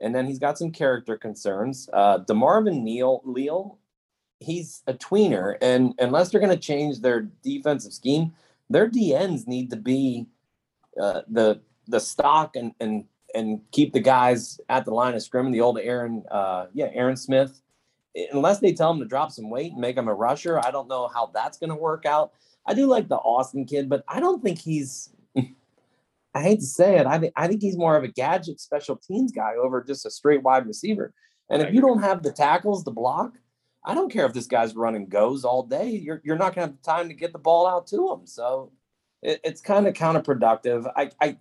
[0.00, 1.88] and then he's got some character concerns.
[1.92, 3.78] Uh, Demarvin Neal, Leal,
[4.38, 8.34] he's a tweener, and unless they're going to change their defensive scheme,
[8.68, 10.26] their DNs need to be
[11.00, 15.52] uh, the the stock and and and keep the guys at the line of scrimmage.
[15.52, 17.60] The old Aaron, uh, yeah, Aaron Smith
[18.32, 20.88] unless they tell him to drop some weight and make him a rusher, I don't
[20.88, 22.32] know how that's going to work out.
[22.66, 25.10] I do like the Austin kid, but I don't think he's.
[26.34, 27.06] I hate to say it.
[27.06, 30.10] I think I think he's more of a gadget special teams guy over just a
[30.10, 31.12] straight wide receiver.
[31.50, 33.32] And if you don't have the tackles to block,
[33.84, 35.88] I don't care if this guy's running goes all day.
[35.88, 38.26] You're you're not going to have time to get the ball out to him.
[38.26, 38.72] So
[39.22, 40.90] it, it's kind of counterproductive.
[40.96, 41.36] I I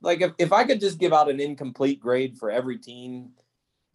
[0.00, 3.30] like if, if I could just give out an incomplete grade for every team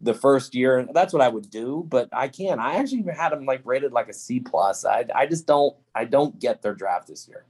[0.00, 0.88] the first year.
[0.92, 2.60] That's what I would do, but I can't.
[2.60, 4.84] I actually had them like rated like a C plus.
[4.84, 7.44] I I just don't I don't get their draft this year.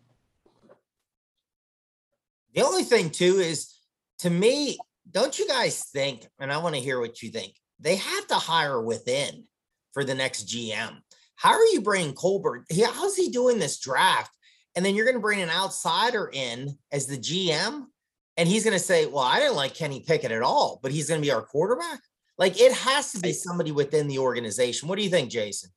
[2.55, 3.73] The only thing too is
[4.19, 4.79] to me,
[5.11, 8.35] don't you guys think, and I want to hear what you think, they have to
[8.35, 9.45] hire within
[9.93, 10.99] for the next GM.
[11.37, 12.67] How are you bringing Colbert?
[12.93, 14.31] How's he doing this draft?
[14.77, 17.87] And then you're going to bring an outsider in as the GM,
[18.37, 21.09] and he's going to say, Well, I didn't like Kenny Pickett at all, but he's
[21.09, 22.01] going to be our quarterback.
[22.39, 24.89] Like it has to be somebody within the organization.
[24.89, 25.71] What do you think, Jason?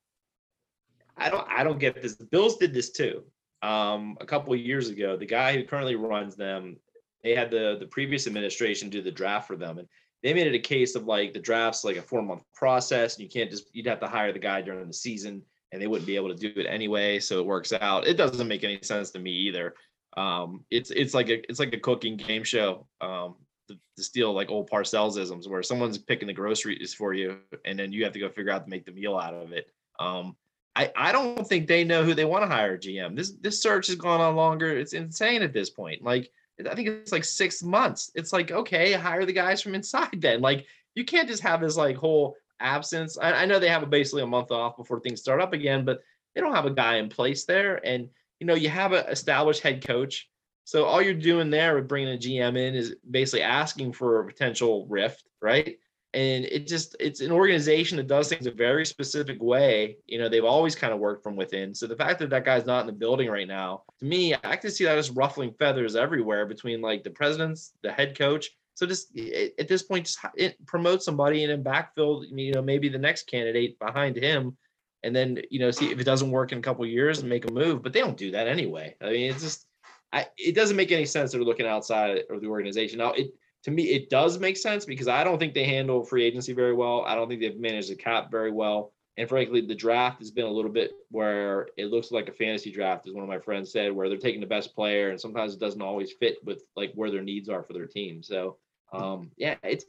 [1.16, 2.16] I don't I don't get this.
[2.16, 3.22] The Bills did this too.
[3.62, 6.76] Um, a couple of years ago, the guy who currently runs them,
[7.22, 9.86] they had the the previous administration do the draft for them, and
[10.22, 13.24] they made it a case of like the draft's like a four month process, and
[13.24, 15.42] you can't just you'd have to hire the guy during the season,
[15.74, 17.18] and they wouldn't be able to do it anyway.
[17.18, 18.06] So it works out.
[18.06, 19.74] It doesn't make any sense to me either.
[20.16, 22.86] Um, it's it's like a it's like a cooking game show.
[23.00, 23.34] Um,
[23.66, 27.78] to, to steal like old Parcells isms, where someone's picking the groceries for you, and
[27.78, 29.68] then you have to go figure out to make the meal out of it.
[29.98, 30.36] Um,
[30.76, 33.16] I, I don't think they know who they want to hire GM.
[33.16, 34.76] This this search has gone on longer.
[34.76, 36.02] It's insane at this point.
[36.02, 36.30] Like
[36.70, 38.12] I think it's like six months.
[38.14, 40.20] It's like okay, hire the guys from inside.
[40.20, 43.18] Then like you can't just have this like whole absence.
[43.18, 46.00] I, I know they have basically a month off before things start up again, but
[46.34, 47.84] they don't have a guy in place there.
[47.86, 48.08] And
[48.40, 50.28] you know you have an established head coach.
[50.64, 54.26] So all you're doing there with bringing a GM in is basically asking for a
[54.26, 55.78] potential rift, right?
[56.14, 60.28] and it just it's an organization that does things a very specific way you know
[60.28, 62.86] they've always kind of worked from within so the fact that that guy's not in
[62.86, 66.80] the building right now to me i can see that as ruffling feathers everywhere between
[66.80, 69.16] like the presidents the head coach so just
[69.58, 70.18] at this point just
[70.66, 74.56] promote somebody and then backfill you know maybe the next candidate behind him
[75.04, 77.48] and then you know see if it doesn't work in a couple years and make
[77.48, 77.82] a move.
[77.82, 78.96] But they don't do that anyway.
[79.00, 79.66] I mean, it's just
[80.12, 82.98] I, it doesn't make any sense they're looking outside of the organization.
[82.98, 83.32] Now, it
[83.64, 86.72] to me it does make sense because I don't think they handle free agency very
[86.72, 87.04] well.
[87.06, 88.92] I don't think they've managed the cap very well.
[89.16, 92.72] And frankly, the draft has been a little bit where it looks like a fantasy
[92.72, 95.54] draft, as one of my friends said, where they're taking the best player, and sometimes
[95.54, 98.24] it doesn't always fit with like where their needs are for their team.
[98.24, 98.56] So,
[98.94, 99.84] um, yeah, it's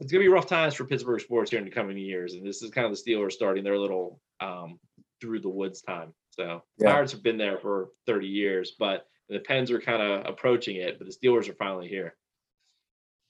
[0.00, 2.62] it's gonna be rough times for Pittsburgh sports here in the coming years, and this
[2.62, 4.78] is kind of the Steelers starting their little um,
[5.20, 6.12] through the woods time.
[6.30, 6.92] So, yeah.
[6.92, 10.98] Pirates have been there for 30 years, but the Pens are kind of approaching it,
[10.98, 12.14] but the Steelers are finally here.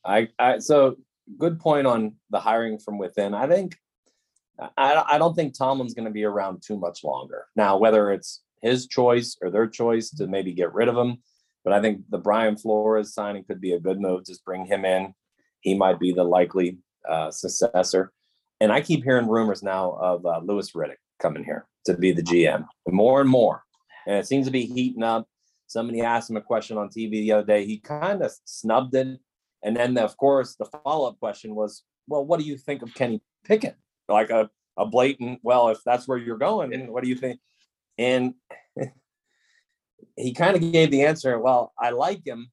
[0.05, 0.97] I, I so
[1.39, 3.35] good point on the hiring from within.
[3.35, 3.77] I think
[4.77, 7.47] I, I don't think Tomlin's going to be around too much longer.
[7.57, 11.19] Now, whether it's his choice or their choice to maybe get rid of him,
[11.67, 14.25] but I think the Brian Flores signing could be a good move.
[14.25, 15.13] Just bring him in.
[15.59, 18.13] He might be the likely uh, successor.
[18.61, 22.23] And I keep hearing rumors now of uh, Louis Riddick coming here to be the
[22.23, 23.65] GM more and more.
[24.07, 25.27] And it seems to be heating up.
[25.67, 27.67] Somebody asked him a question on TV the other day.
[27.67, 29.19] He kind of snubbed it.
[29.65, 32.95] And then, of course, the follow up question was, well, what do you think of
[32.95, 33.77] Kenny Pickett?
[34.09, 37.41] like a, a blatant, well, if that's where you're going, what do you think?
[37.99, 38.35] And
[40.17, 42.51] he kind of gave the answer, well, I like him.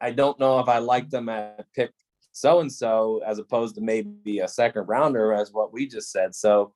[0.00, 1.92] I don't know if I liked him at pick
[2.32, 6.34] so and so as opposed to maybe a second rounder, as what we just said.
[6.34, 6.74] So,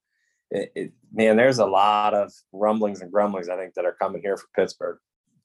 [0.51, 4.23] it, it, man, there's a lot of rumblings and grumblings, I think, that are coming
[4.23, 4.99] here for Pittsburgh.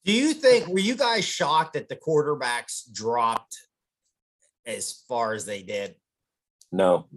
[0.06, 3.58] Do you think, were you guys shocked that the quarterbacks dropped
[4.66, 5.96] as far as they did?
[6.72, 7.08] No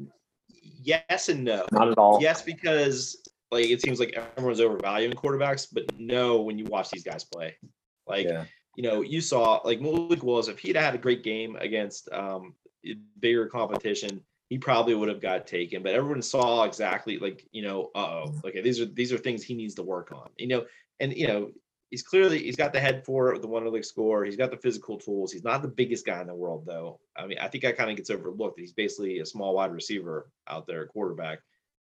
[0.83, 1.67] yes and no.
[1.73, 2.19] Not at all.
[2.21, 3.17] Yes, because
[3.53, 7.55] like it seems like everyone's overvaluing quarterbacks, but no, when you watch these guys play,
[8.07, 8.45] like yeah.
[8.77, 12.55] you know, you saw like Malik Willis, if he'd had a great game against um
[13.21, 15.83] bigger competition, he probably would have got taken.
[15.83, 19.55] But everyone saw exactly like you know, oh, okay, these are these are things he
[19.55, 20.31] needs to work on.
[20.39, 20.65] You know,
[20.99, 21.51] and you know,
[21.91, 24.25] he's clearly he's got the head for it, the Wonderlic score.
[24.25, 25.31] He's got the physical tools.
[25.31, 27.01] He's not the biggest guy in the world though.
[27.15, 28.59] I mean, I think that kind of gets overlooked.
[28.59, 31.41] He's basically a small wide receiver out there, quarterback.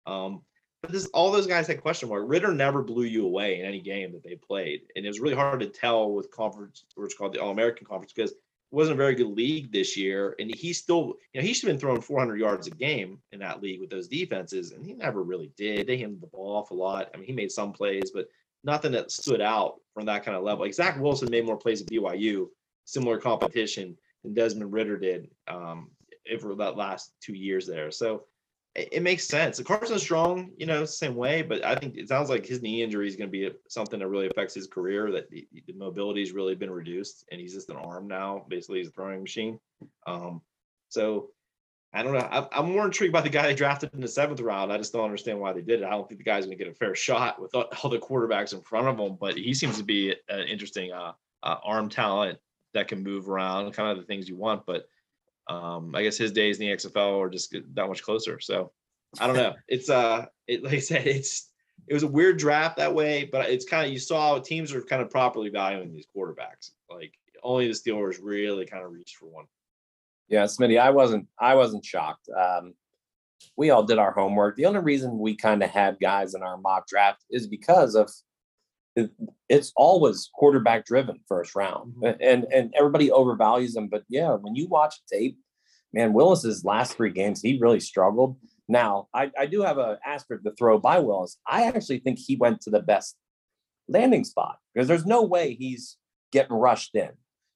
[0.05, 0.41] Um,
[0.81, 2.23] but this all those guys had question mark.
[2.27, 5.35] Ridder never blew you away in any game that they played, and it was really
[5.35, 8.37] hard to tell with conference, which called the All American Conference, because it
[8.71, 11.75] wasn't a very good league this year, and he still, you know, he should have
[11.75, 15.23] been throwing 400 yards a game in that league with those defenses, and he never
[15.23, 15.87] really did.
[15.87, 17.09] They handed the ball off a lot.
[17.13, 18.27] I mean, he made some plays, but
[18.63, 20.63] nothing that stood out from that kind of level.
[20.63, 22.47] Like Zach Wilson made more plays at BYU,
[22.85, 25.89] similar competition than Desmond Ridder did um,
[26.31, 27.91] over that last two years there.
[27.91, 28.23] So
[28.75, 29.59] it, makes sense.
[29.61, 33.07] Carson Strong, you know, same way, but I think it sounds like his knee injury
[33.07, 35.11] is going to be something that really affects his career.
[35.11, 38.45] That the, the mobility has really been reduced, and he's just an arm now.
[38.47, 39.59] Basically, he's a throwing machine.
[40.05, 40.41] Um,
[40.89, 41.31] so
[41.93, 42.47] I don't know.
[42.51, 44.71] I'm more intrigued by the guy they drafted in the seventh round.
[44.71, 45.85] I just don't understand why they did it.
[45.85, 48.53] I don't think the guy's going to get a fair shot with all the quarterbacks
[48.53, 52.37] in front of him, but he seems to be an interesting uh, uh, arm talent
[52.75, 54.67] that can move around, kind of the things you want.
[54.67, 54.87] But
[55.49, 58.39] um, I guess his days in the XFL are just that much closer.
[58.39, 58.71] So
[59.19, 59.55] I don't know.
[59.67, 61.49] It's uh, it, like I said, it's
[61.87, 64.81] it was a weird draft that way, but it's kind of you saw teams are
[64.81, 66.71] kind of properly valuing these quarterbacks.
[66.89, 69.45] Like only the Steelers really kind of reached for one.
[70.27, 72.29] Yeah, Smitty, I wasn't I wasn't shocked.
[72.29, 72.75] Um,
[73.55, 74.55] we all did our homework.
[74.55, 78.11] The only reason we kind of had guys in our mock draft is because of
[79.47, 82.21] it's always quarterback driven first round, mm-hmm.
[82.21, 83.87] and and everybody overvalues them.
[83.87, 85.37] But yeah, when you watch tape,
[85.93, 88.37] man, Willis's last three games, he really struggled.
[88.67, 91.37] Now, I, I do have a asterisk to throw by Willis.
[91.47, 93.15] I actually think he went to the best
[93.87, 95.97] landing spot because there's no way he's
[96.31, 97.09] getting rushed in.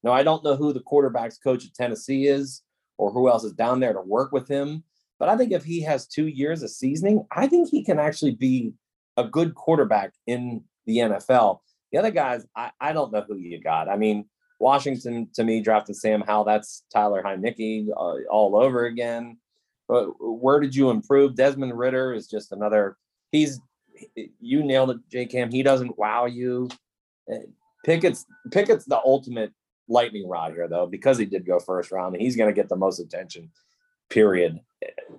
[0.03, 2.63] Now, I don't know who the quarterbacks coach at Tennessee is
[2.97, 4.83] or who else is down there to work with him,
[5.19, 8.35] but I think if he has two years of seasoning, I think he can actually
[8.35, 8.73] be
[9.15, 11.59] a good quarterback in the NFL.
[11.91, 13.87] The other guys, I, I don't know who you got.
[13.87, 14.25] I mean,
[14.59, 16.45] Washington to me drafted Sam Howell.
[16.45, 19.37] That's Taylor Heinicke uh, all over again.
[19.87, 21.35] But where did you improve?
[21.35, 22.97] Desmond Ridder is just another.
[23.31, 23.59] He's
[24.39, 25.51] you nailed it, Jay Cam.
[25.51, 26.69] He doesn't wow you.
[27.31, 27.37] Uh,
[27.85, 29.51] Pickett's Pickett's the ultimate
[29.87, 32.69] lightning rod here, though, because he did go first round, and he's going to get
[32.69, 33.51] the most attention.
[34.09, 34.59] Period.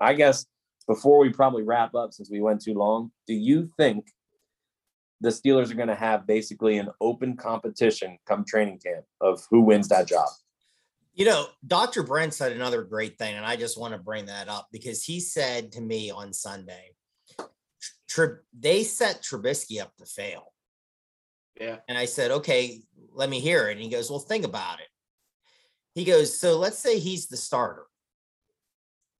[0.01, 0.47] I guess
[0.87, 4.07] before we probably wrap up, since we went too long, do you think
[5.25, 9.63] the Steelers are going to have basically an open competition come training camp of who
[9.63, 10.29] wins that job?
[11.15, 12.03] You know, Dr.
[12.03, 15.21] Brent said another great thing, and I just want to bring that up because he
[15.21, 16.91] said to me on Sunday,
[18.53, 20.53] they set Trubisky up to fail.
[21.61, 21.77] Yeah.
[21.89, 22.81] And I said, okay,
[23.13, 23.73] let me hear it.
[23.73, 24.89] And he goes, well, think about it.
[25.95, 27.87] He goes, so let's say he's the starter.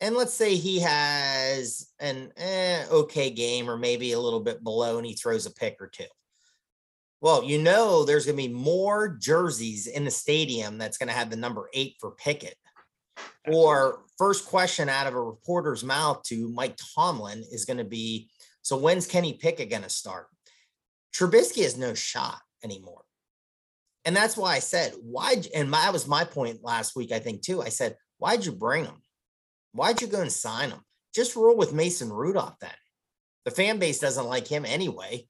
[0.05, 4.99] And let's say he has an eh, okay game or maybe a little bit below
[4.99, 6.05] and he throws a pick or two.
[7.23, 11.15] Well, you know, there's going to be more jerseys in the stadium that's going to
[11.15, 12.57] have the number eight for Pickett.
[13.47, 18.29] Or first question out of a reporter's mouth to Mike Tomlin is going to be
[18.61, 20.27] so when's Kenny Pickett going to start?
[21.15, 23.05] Trubisky has no shot anymore.
[24.05, 25.37] And that's why I said, why?
[25.55, 27.63] And my, that was my point last week, I think, too.
[27.63, 29.01] I said, why'd you bring him?
[29.75, 30.81] Why'd you go and sign him?
[31.15, 32.71] Just roll with Mason Rudolph then.
[33.45, 35.27] The fan base doesn't like him anyway.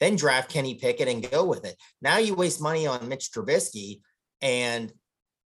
[0.00, 1.76] Then draft Kenny Pickett and go with it.
[2.02, 4.00] Now you waste money on Mitch Trubisky,
[4.42, 4.92] and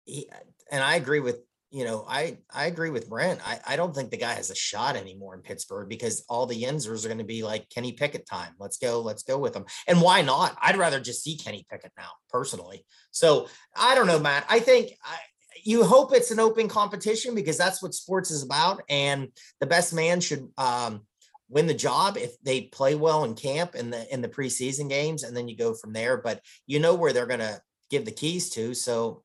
[0.05, 0.29] he,
[0.71, 3.41] and I agree with you know I I agree with Brent.
[3.45, 6.63] I I don't think the guy has a shot anymore in Pittsburgh because all the
[6.63, 8.53] Yinzers are going to be like Kenny Pickett time.
[8.57, 9.65] Let's go, let's go with him.
[9.85, 10.57] And why not?
[10.61, 12.85] I'd rather just see Kenny Pickett now personally.
[13.11, 14.45] So I don't know, Matt.
[14.49, 15.17] I think I,
[15.63, 19.29] you hope it's an open competition because that's what sports is about, and
[19.59, 21.01] the best man should um,
[21.49, 25.23] win the job if they play well in camp in the in the preseason games,
[25.23, 26.17] and then you go from there.
[26.17, 29.23] But you know where they're to give the keys to, so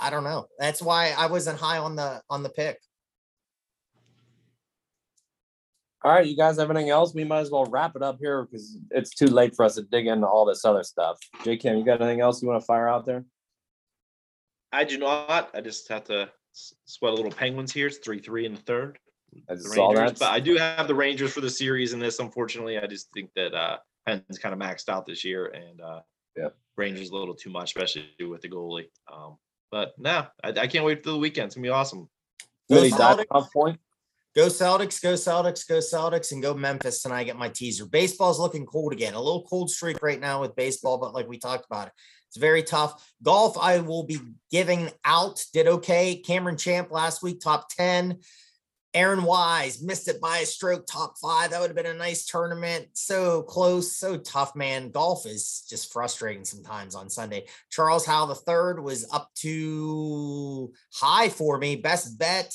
[0.00, 0.46] I don't know.
[0.58, 2.78] That's why I wasn't high on the on the pick.
[6.04, 7.14] All right, you guys have anything else?
[7.14, 9.82] We might as well wrap it up here because it's too late for us to
[9.82, 11.16] dig into all this other stuff.
[11.44, 13.24] Jay Cam, you got anything else you want to fire out there?
[14.72, 15.50] I do not.
[15.54, 16.30] I just have to
[16.86, 17.86] sweat a little Penguins here.
[17.86, 18.98] It's three three in the third.
[19.48, 20.18] I The saw that.
[20.18, 22.18] but I do have the Rangers for the series in this.
[22.18, 26.00] Unfortunately, I just think that uh Pens kind of maxed out this year, and uh
[26.36, 26.48] Yeah.
[26.76, 28.88] Rangers a little too much, especially with the goalie.
[29.12, 29.36] Um,
[29.70, 31.46] but no, I, I can't wait for the weekend.
[31.46, 32.08] It's gonna be awesome.
[32.70, 33.52] Go Celtics.
[33.52, 33.78] point.
[34.34, 37.24] Go Celtics, go Celtics, go Celtics, and go Memphis tonight.
[37.24, 37.84] Get my teaser.
[37.84, 39.12] Baseball's looking cold again.
[39.12, 41.92] A little cold streak right now with baseball, but like we talked about it,
[42.32, 43.12] it's very tough.
[43.22, 44.18] Golf, I will be
[44.50, 45.44] giving out.
[45.52, 46.16] Did okay.
[46.16, 48.20] Cameron Champ last week, top 10.
[48.94, 51.50] Aaron Wise missed it by a stroke, top five.
[51.50, 52.88] That would have been a nice tournament.
[52.94, 54.90] So close, so tough, man.
[54.90, 57.44] Golf is just frustrating sometimes on Sunday.
[57.70, 62.50] Charles Howell the third was up to high for me, best bet,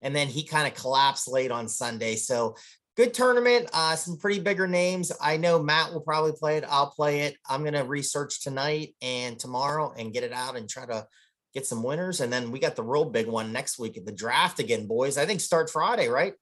[0.00, 2.16] and then he kind of collapsed late on Sunday.
[2.16, 2.56] So
[2.98, 3.70] good tournament.
[3.72, 5.12] Uh, some pretty bigger names.
[5.22, 6.64] I know Matt will probably play it.
[6.68, 7.36] I'll play it.
[7.48, 11.06] I'm gonna research tonight and tomorrow and get it out and try to
[11.54, 12.20] get some winners.
[12.20, 15.16] And then we got the real big one next week at the draft again, boys.
[15.16, 16.34] I think start Friday, right?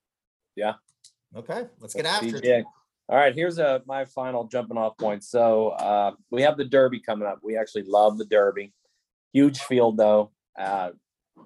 [0.57, 0.75] Yeah.
[1.37, 2.65] Okay, let's get after it.
[3.09, 5.25] All right, here's a my final jumping off point.
[5.25, 7.41] So uh, we have the Derby coming up.
[7.43, 8.73] We actually love the Derby.
[9.35, 10.33] Huge field though.
[10.59, 10.93] Uh,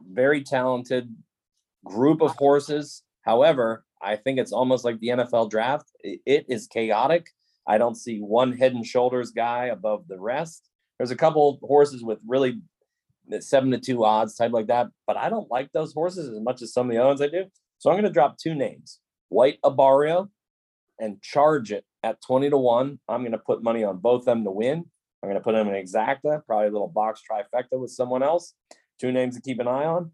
[0.08, 1.12] very talented
[1.84, 3.02] group of horses.
[3.22, 5.90] However, I think it's almost like the NFL draft.
[6.03, 7.26] It is chaotic.
[7.66, 10.68] I don't see one head and shoulders guy above the rest.
[10.98, 12.61] There's a couple horses with really
[13.32, 16.40] uh, seven to two odds type like that, but I don't like those horses as
[16.40, 17.44] much as some of the other ones I do.
[17.78, 20.28] So I'm going to drop two names: White Abarrio
[20.98, 22.98] and charge it at 20 to 1.
[23.09, 24.84] I'm going to put money on both them to win.
[25.22, 28.55] I'm going to put them in exacta, probably a little box trifecta with someone else.
[28.98, 30.12] Two names to keep an eye on.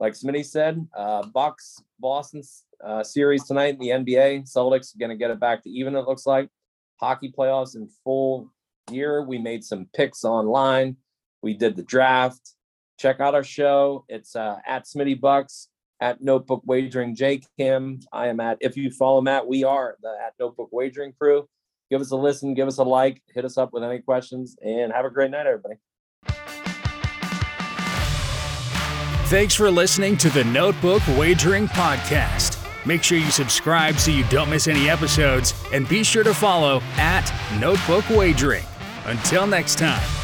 [0.00, 2.42] Like Smitty said, uh, Bucks Boston
[2.84, 4.52] uh, series tonight in the NBA.
[4.52, 6.48] Celtics going to get it back to even, it looks like.
[7.00, 8.50] Hockey playoffs in full
[8.90, 9.22] year.
[9.22, 10.96] We made some picks online.
[11.42, 12.54] We did the draft.
[12.98, 14.04] Check out our show.
[14.08, 15.68] It's uh, at Smitty Bucks
[16.00, 18.00] at Notebook Wagering Jay Cam.
[18.12, 21.48] I am at if you follow Matt, we are the at Notebook Wagering crew.
[21.90, 24.92] Give us a listen, give us a like, hit us up with any questions, and
[24.92, 25.76] have a great night, everybody.
[29.28, 32.56] Thanks for listening to the Notebook Wagering Podcast.
[32.86, 36.80] Make sure you subscribe so you don't miss any episodes, and be sure to follow
[36.96, 38.64] at Notebook Wagering.
[39.04, 40.17] Until next time.